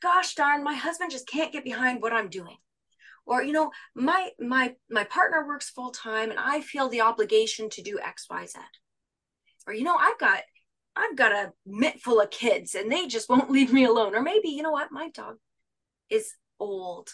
[0.02, 2.56] gosh darn, my husband just can't get behind what I'm doing.
[3.26, 7.68] Or you know, my my my partner works full time and I feel the obligation
[7.70, 8.56] to do XYZ.
[9.66, 10.42] Or you know, I've got
[10.94, 14.14] I've got a mitt full of kids and they just won't leave me alone.
[14.14, 15.36] Or maybe, you know what, my dog
[16.08, 17.10] is old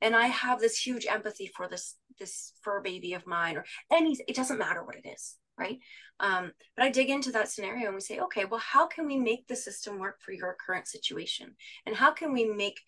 [0.00, 4.16] and i have this huge empathy for this this fur baby of mine or any
[4.26, 5.78] it doesn't matter what it is right?
[6.20, 9.16] Um, but i dig into that scenario and we say okay well how can we
[9.18, 11.56] make the system work for your current situation?
[11.86, 12.80] And how can we make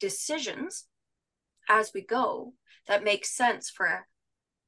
[0.00, 0.86] decisions
[1.68, 2.54] as we go
[2.88, 4.06] that make sense for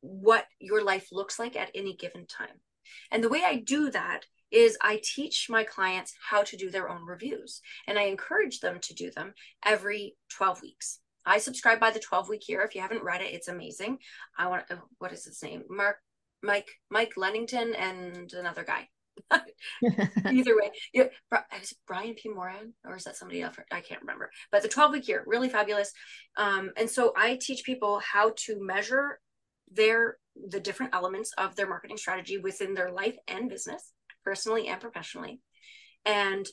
[0.01, 2.61] what your life looks like at any given time?
[3.11, 6.89] And the way i do that is I teach my clients how to do their
[6.89, 11.01] own reviews and I encourage them to do them every 12 weeks.
[11.27, 12.63] I subscribe by the 12 week year.
[12.63, 13.99] If you haven't read it, it's amazing.
[14.39, 15.63] I want oh, what is his name?
[15.69, 15.97] Mark,
[16.43, 18.89] Mike, Mike Lennington, and another guy.
[20.31, 21.05] Either way, yeah,
[21.61, 22.29] is it Brian P.
[22.29, 23.57] Moran or is that somebody else?
[23.71, 24.31] I can't remember.
[24.51, 25.93] But the 12 week year, really fabulous.
[26.37, 29.21] Um, and so I teach people how to measure
[29.73, 30.19] their
[30.51, 33.93] the different elements of their marketing strategy within their life and business,
[34.25, 35.41] personally and professionally,
[36.05, 36.47] and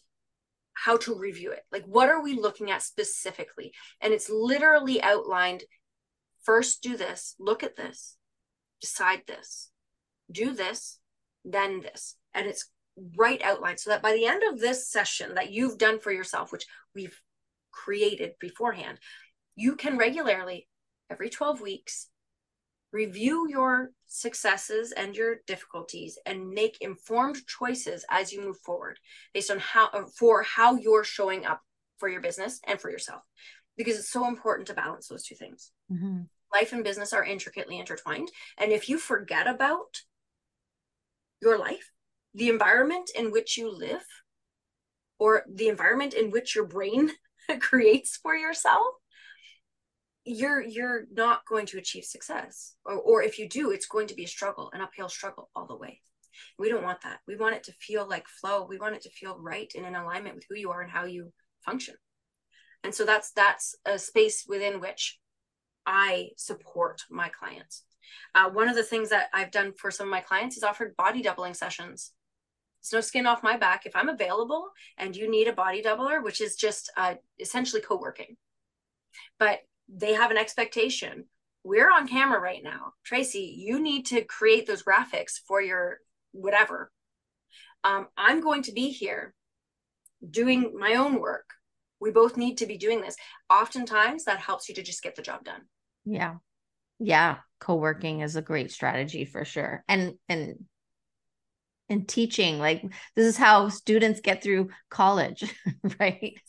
[0.73, 1.61] how to review it.
[1.71, 3.73] Like, what are we looking at specifically?
[4.01, 5.63] And it's literally outlined
[6.43, 8.17] first do this, look at this,
[8.79, 9.69] decide this,
[10.31, 10.99] do this,
[11.45, 12.15] then this.
[12.33, 12.69] And it's
[13.15, 16.51] right outlined so that by the end of this session that you've done for yourself,
[16.51, 16.65] which
[16.95, 17.19] we've
[17.71, 18.97] created beforehand,
[19.55, 20.67] you can regularly,
[21.09, 22.07] every 12 weeks,
[22.91, 28.99] review your successes and your difficulties and make informed choices as you move forward
[29.33, 31.61] based on how uh, for how you're showing up
[31.97, 33.21] for your business and for yourself
[33.77, 36.21] because it's so important to balance those two things mm-hmm.
[36.53, 40.01] life and business are intricately intertwined and if you forget about
[41.41, 41.91] your life
[42.33, 44.05] the environment in which you live
[45.19, 47.11] or the environment in which your brain
[47.59, 48.85] creates for yourself
[50.25, 54.13] you're you're not going to achieve success or, or if you do it's going to
[54.13, 55.99] be a struggle an uphill struggle all the way.
[56.57, 57.19] We don't want that.
[57.27, 58.65] We want it to feel like flow.
[58.67, 61.05] We want it to feel right and in alignment with who you are and how
[61.05, 61.31] you
[61.65, 61.95] function.
[62.83, 65.19] And so that's that's a space within which
[65.85, 67.83] i support my clients.
[68.35, 70.95] Uh, one of the things that i've done for some of my clients is offered
[70.95, 72.11] body doubling sessions.
[72.79, 73.85] It's no skin off my back.
[73.85, 78.37] If i'm available and you need a body doubler which is just uh, essentially co-working
[79.39, 79.59] but
[79.93, 81.25] they have an expectation.
[81.63, 82.93] We're on camera right now.
[83.03, 85.99] Tracy, you need to create those graphics for your
[86.31, 86.91] whatever.
[87.83, 89.33] Um, I'm going to be here
[90.27, 91.45] doing my own work.
[91.99, 93.15] We both need to be doing this.
[93.49, 95.61] Oftentimes, that helps you to just get the job done.
[96.05, 96.35] Yeah.
[96.99, 97.37] Yeah.
[97.59, 99.83] Co working is a great strategy for sure.
[99.87, 100.65] And, and,
[101.89, 102.81] and teaching like
[103.15, 105.43] this is how students get through college
[105.99, 106.39] right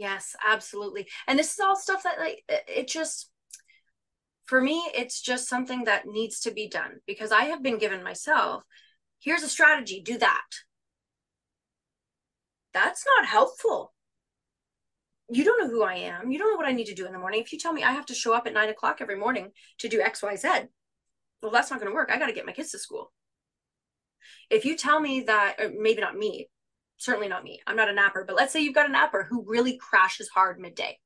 [0.00, 1.06] Yes, absolutely.
[1.28, 3.30] And this is all stuff that like it just
[4.46, 8.02] for me it's just something that needs to be done because I have been given
[8.02, 8.62] myself
[9.20, 10.46] here's a strategy, do that.
[12.72, 13.92] That's not helpful.
[15.28, 16.30] You don't know who I am.
[16.30, 17.42] You don't know what I need to do in the morning.
[17.42, 19.88] If you tell me I have to show up at nine o'clock every morning to
[19.88, 20.48] do X, Y, Z,
[21.42, 22.10] well, that's not going to work.
[22.10, 23.12] I got to get my kids to school.
[24.48, 26.48] If you tell me that, maybe not me,
[27.00, 27.60] certainly not me.
[27.66, 30.60] I'm not a napper, but let's say you've got a napper who really crashes hard
[30.60, 30.98] midday.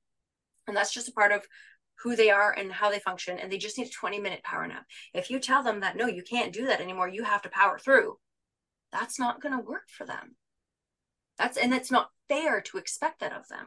[0.67, 1.47] And that's just a part of
[2.03, 3.39] who they are and how they function.
[3.39, 4.85] And they just need a 20 minute power nap.
[5.15, 7.79] If you tell them that, no, you can't do that anymore, you have to power
[7.79, 8.19] through,
[8.93, 10.35] that's not going to work for them.
[11.39, 13.67] That's, and it's not fair to expect that of them.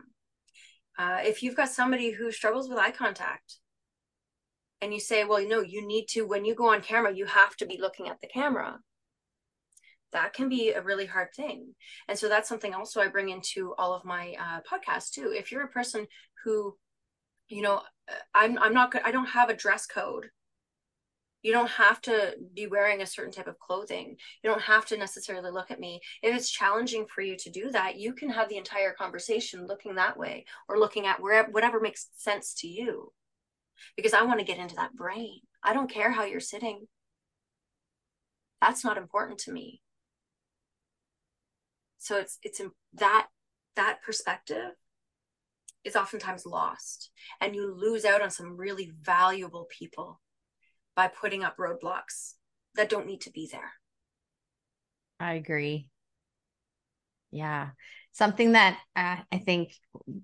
[0.97, 3.55] Uh, if you've got somebody who struggles with eye contact
[4.81, 7.55] and you say, well, know, you need to, when you go on camera, you have
[7.57, 8.79] to be looking at the camera
[10.13, 11.73] that can be a really hard thing.
[12.07, 15.33] And so that's something also I bring into all of my uh, podcasts too.
[15.35, 16.07] If you're a person
[16.43, 16.75] who,
[17.49, 17.81] you know,
[18.33, 20.27] I'm I'm not I don't have a dress code.
[21.43, 24.17] You don't have to be wearing a certain type of clothing.
[24.43, 26.01] You don't have to necessarily look at me.
[26.23, 29.95] If it's challenging for you to do that, you can have the entire conversation looking
[29.95, 33.11] that way or looking at wherever whatever makes sense to you.
[33.95, 35.41] Because I want to get into that brain.
[35.63, 36.87] I don't care how you're sitting.
[38.61, 39.81] That's not important to me
[41.97, 42.61] so it's it's
[42.93, 43.27] that
[43.75, 44.71] that perspective
[45.87, 47.09] is oftentimes lost.
[47.41, 50.19] And you lose out on some really valuable people
[50.95, 52.33] by putting up roadblocks
[52.75, 53.71] that don't need to be there.
[55.19, 55.89] I agree.
[57.31, 57.69] Yeah.
[58.11, 59.73] Something that uh, i think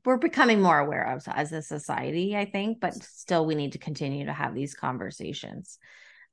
[0.04, 3.78] we're becoming more aware of as a society i think but still we need to
[3.78, 5.78] continue to have these conversations.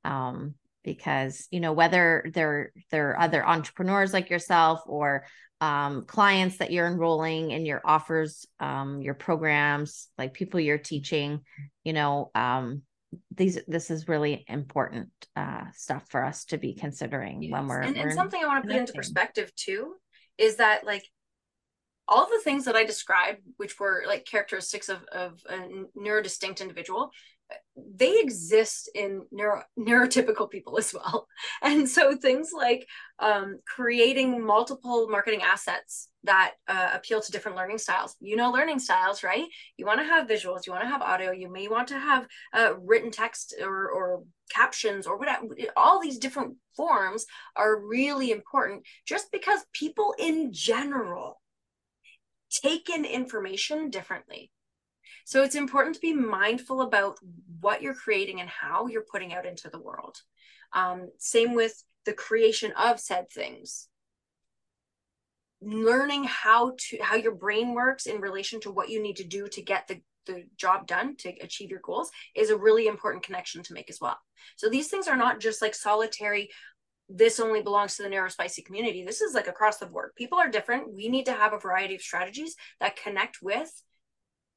[0.03, 5.25] Um, because you know whether they're they're other entrepreneurs like yourself or
[5.59, 11.41] um, clients that you're enrolling in your offers um, your programs like people you're teaching
[11.83, 12.81] you know um,
[13.35, 17.51] these this is really important uh, stuff for us to be considering yes.
[17.51, 19.95] when we're and, we're and something i want to put into perspective too
[20.37, 21.03] is that like
[22.07, 25.57] all the things that i described which were like characteristics of, of a
[25.97, 27.11] neurodistinct individual
[27.75, 31.27] they exist in neuro, neurotypical people as well.
[31.63, 32.87] And so things like
[33.19, 38.15] um, creating multiple marketing assets that uh, appeal to different learning styles.
[38.19, 39.45] You know, learning styles, right?
[39.77, 42.27] You want to have visuals, you want to have audio, you may want to have
[42.53, 44.23] uh, written text or, or
[44.53, 45.45] captions or whatever.
[45.75, 47.25] All these different forms
[47.55, 51.41] are really important just because people in general
[52.51, 54.51] take in information differently.
[55.25, 57.17] So it's important to be mindful about
[57.59, 60.17] what you're creating and how you're putting out into the world.
[60.73, 63.87] Um, same with the creation of said things.
[65.61, 69.47] Learning how to how your brain works in relation to what you need to do
[69.47, 73.63] to get the the job done to achieve your goals is a really important connection
[73.63, 74.17] to make as well.
[74.55, 76.49] So these things are not just like solitary
[77.13, 79.03] this only belongs to the narrow neurospicy community.
[79.03, 80.11] This is like across the board.
[80.15, 80.93] People are different.
[80.93, 83.69] We need to have a variety of strategies that connect with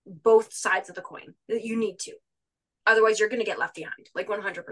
[0.07, 1.34] both sides of the coin.
[1.48, 2.14] You need to.
[2.86, 4.64] Otherwise, you're going to get left behind, like 100%.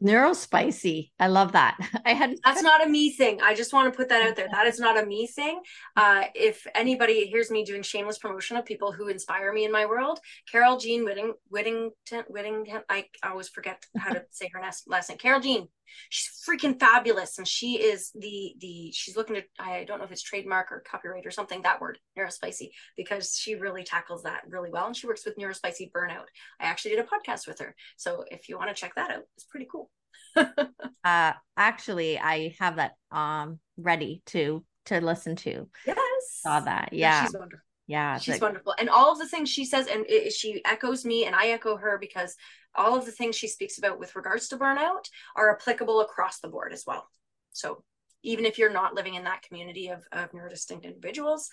[0.00, 1.10] Neurospicy.
[1.20, 1.76] I love that.
[2.06, 3.40] I had That's not a me thing.
[3.42, 4.48] I just want to put that out there.
[4.50, 5.60] That is not a me thing.
[5.96, 9.86] Uh, if anybody hears me doing shameless promotion of people who inspire me in my
[9.86, 10.18] world,
[10.50, 15.18] Carol Jean Whitting, Whittington, Whittington, I always forget how to say her last, last name.
[15.18, 15.68] Carol Jean.
[16.08, 17.36] She's freaking fabulous.
[17.36, 20.82] And she is the, the, she's looking to, I don't know if it's trademark or
[20.90, 24.86] copyright or something, that word, neurospicy, because she really tackles that really well.
[24.86, 26.26] And she works with neurospicy burnout.
[26.58, 27.74] I actually did a podcast with her.
[27.98, 29.81] So if you want to check that out, it's pretty cool.
[30.36, 35.68] uh actually I have that um ready to to listen to.
[35.86, 35.98] Yes.
[36.42, 36.90] Saw that.
[36.92, 37.24] Yeah.
[37.24, 37.64] she's wonderful.
[37.86, 38.18] Yeah.
[38.18, 38.74] She's the- wonderful.
[38.78, 41.76] And all of the things she says, and it, she echoes me and I echo
[41.76, 42.34] her because
[42.74, 45.04] all of the things she speaks about with regards to burnout
[45.36, 47.06] are applicable across the board as well.
[47.52, 47.84] So
[48.22, 51.50] even if you're not living in that community of, of neurodistinct individuals,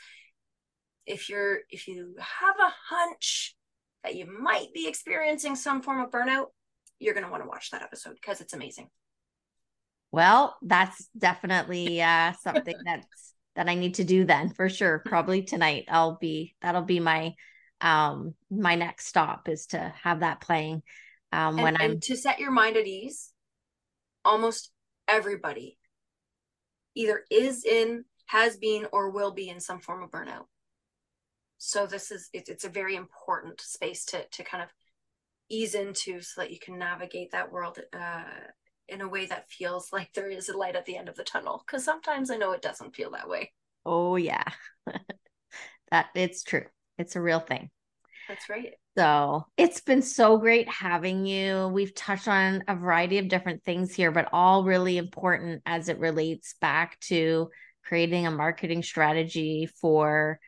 [1.06, 3.56] if you're if you have a hunch
[4.04, 6.48] that you might be experiencing some form of burnout,
[7.00, 8.90] you're going to want to watch that episode because it's amazing.
[10.12, 15.00] Well, that's definitely uh, something that's that I need to do then for sure.
[15.06, 15.86] Probably tonight.
[15.90, 17.36] I'll be that'll be my
[17.82, 20.84] um my next stop is to have that playing
[21.32, 23.32] um and, when I'm and to set your mind at ease.
[24.26, 24.72] Almost
[25.08, 25.78] everybody
[26.96, 30.46] either is in, has been, or will be in some form of burnout.
[31.58, 34.70] So this is it, it's a very important space to to kind of
[35.50, 38.24] ease into so that you can navigate that world uh,
[38.88, 41.24] in a way that feels like there is a light at the end of the
[41.24, 41.64] tunnel.
[41.66, 43.52] Because sometimes I know it doesn't feel that way.
[43.86, 44.44] oh yeah.
[45.92, 46.66] that it's true.
[46.98, 47.70] It's a real thing.
[48.28, 48.74] That's right.
[48.96, 51.70] So it's been so great having you.
[51.70, 55.98] We've touched on a variety of different things here, but all really important as it
[56.00, 57.50] relates back to
[57.86, 60.40] creating a marketing strategy for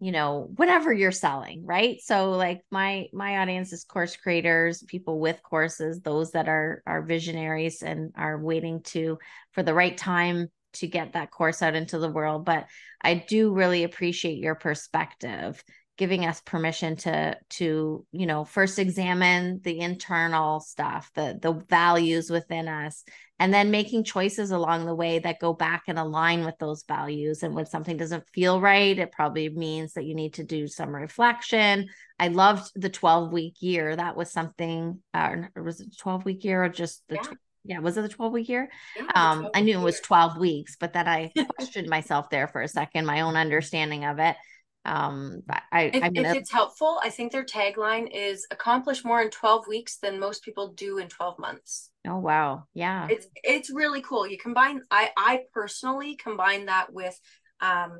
[0.00, 1.98] you know whatever you're selling right?
[2.02, 7.02] So like my my audience is course creators people with courses those that are are
[7.02, 9.18] visionaries and are waiting to
[9.52, 12.44] for the right time to get that course out into the world.
[12.44, 12.66] But
[13.02, 15.62] i do really appreciate your perspective
[15.98, 22.30] giving us permission to to you know first examine the internal stuff the the values
[22.30, 23.04] within us
[23.40, 27.42] and then making choices along the way that go back and align with those values.
[27.42, 30.94] And when something doesn't feel right it probably means that you need to do some
[30.94, 31.88] reflection.
[32.18, 33.94] I loved the 12 week year.
[33.94, 37.22] That was something uh, was it 12 week year or just the Yeah.
[37.22, 38.68] tw- yeah was it the 12 week year?
[38.96, 42.62] Yeah, um i knew it was 12 weeks but then i questioned myself there for
[42.62, 44.36] a second my own understanding of it
[44.84, 49.20] um but i If, i'm if it's helpful, I think their tagline is accomplish more
[49.20, 51.90] in 12 weeks than most people do in 12 months.
[52.06, 54.26] oh wow yeah It's it's really cool.
[54.26, 57.18] You combine I I personally combine that with
[57.60, 57.98] um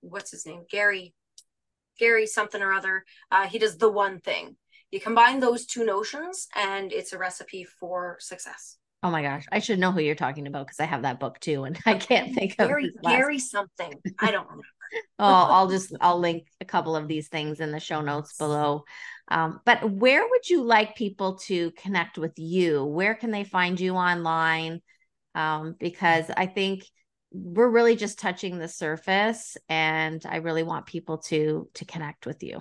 [0.00, 0.64] what's his name?
[0.70, 1.14] Gary
[1.98, 3.04] Gary something or other.
[3.30, 4.56] Uh he does the one thing.
[4.90, 8.76] You combine those two notions and it's a recipe for success.
[9.02, 11.38] oh my gosh i should know who you're talking about because i have that book
[11.40, 13.92] too and i can't think of Gary his Gary something.
[14.18, 14.79] I don't remember.
[15.18, 18.84] Oh i'll just i'll link a couple of these things in the show notes below
[19.28, 23.78] um, but where would you like people to connect with you where can they find
[23.78, 24.80] you online
[25.34, 26.84] um, because i think
[27.32, 32.42] we're really just touching the surface and i really want people to to connect with
[32.42, 32.60] you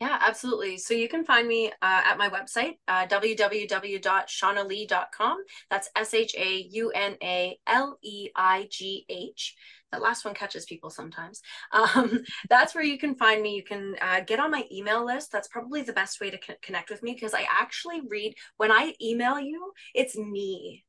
[0.00, 0.78] Yeah, absolutely.
[0.78, 5.38] So you can find me uh, at my website, uh, www.shaunaleigh.com.
[5.70, 9.56] That's S H A U N A L E I G H.
[9.92, 11.40] That last one catches people sometimes.
[11.70, 13.54] Um, that's where you can find me.
[13.54, 15.30] You can uh, get on my email list.
[15.30, 18.72] That's probably the best way to co- connect with me because I actually read when
[18.72, 20.84] I email you, it's me.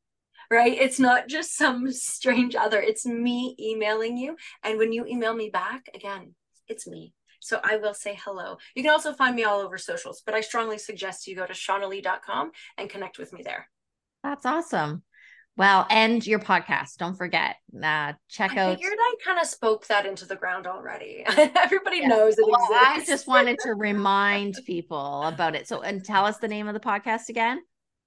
[0.49, 0.73] Right?
[0.73, 2.81] It's not just some strange other.
[2.81, 4.35] It's me emailing you.
[4.63, 6.33] And when you email me back, again,
[6.67, 7.13] it's me.
[7.39, 8.57] So I will say hello.
[8.75, 11.53] You can also find me all over socials, but I strongly suggest you go to
[11.53, 13.69] shaunaleigh.com and connect with me there.
[14.23, 15.03] that's awesome
[15.57, 19.87] well and your podcast don't forget uh check I out figured I kind of spoke
[19.87, 21.23] that into the ground already.
[21.27, 25.67] Everybody knows it Well, I just wanted to remind people about it.
[25.67, 27.61] So, and tell us the name of the podcast again.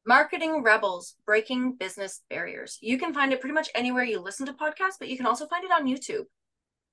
[0.07, 2.79] Marketing Rebels Breaking Business Barriers.
[2.81, 5.47] You can find it pretty much anywhere you listen to podcasts, but you can also
[5.47, 6.25] find it on YouTube.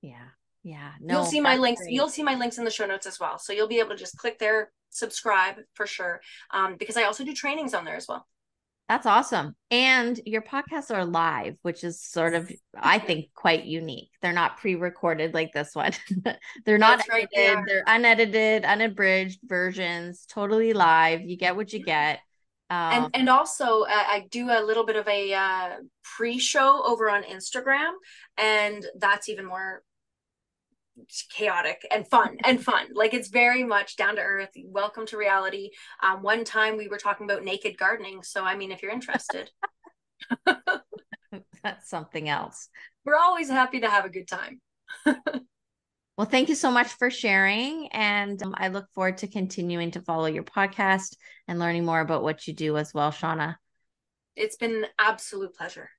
[0.00, 0.28] Yeah,
[0.62, 0.92] yeah.
[1.00, 1.80] No, you'll see my links.
[1.82, 1.92] great.
[1.92, 3.38] You'll see my links in the show notes as well.
[3.38, 6.20] So you'll be able to just click there, subscribe for sure.
[6.52, 8.26] Um, because I also do trainings on there as well.
[8.90, 9.54] That's awesome.
[9.70, 14.10] And your podcasts are live, which is sort of, I think, quite unique.
[14.20, 15.92] They're not pre-recorded like this one.
[16.64, 17.56] They're not That's right, edited.
[17.56, 17.64] are.
[17.68, 21.20] They're unedited, unabridged versions, totally live.
[21.20, 22.18] You get what you get.
[22.68, 25.68] Um, and and also uh, I do a little bit of a uh,
[26.02, 27.92] pre-show over on Instagram,
[28.38, 29.84] and that's even more
[31.30, 32.88] chaotic and fun and fun.
[32.92, 34.50] Like it's very much down to earth.
[34.64, 35.70] Welcome to reality.
[36.02, 38.22] Um, one time we were talking about naked gardening.
[38.22, 39.50] So, I mean, if you're interested,
[41.62, 42.68] that's something else.
[43.04, 44.60] We're always happy to have a good time.
[45.06, 47.88] well, thank you so much for sharing.
[47.92, 51.16] And um, I look forward to continuing to follow your podcast
[51.48, 53.56] and learning more about what you do as well, Shauna.
[54.36, 55.90] It's been absolute pleasure.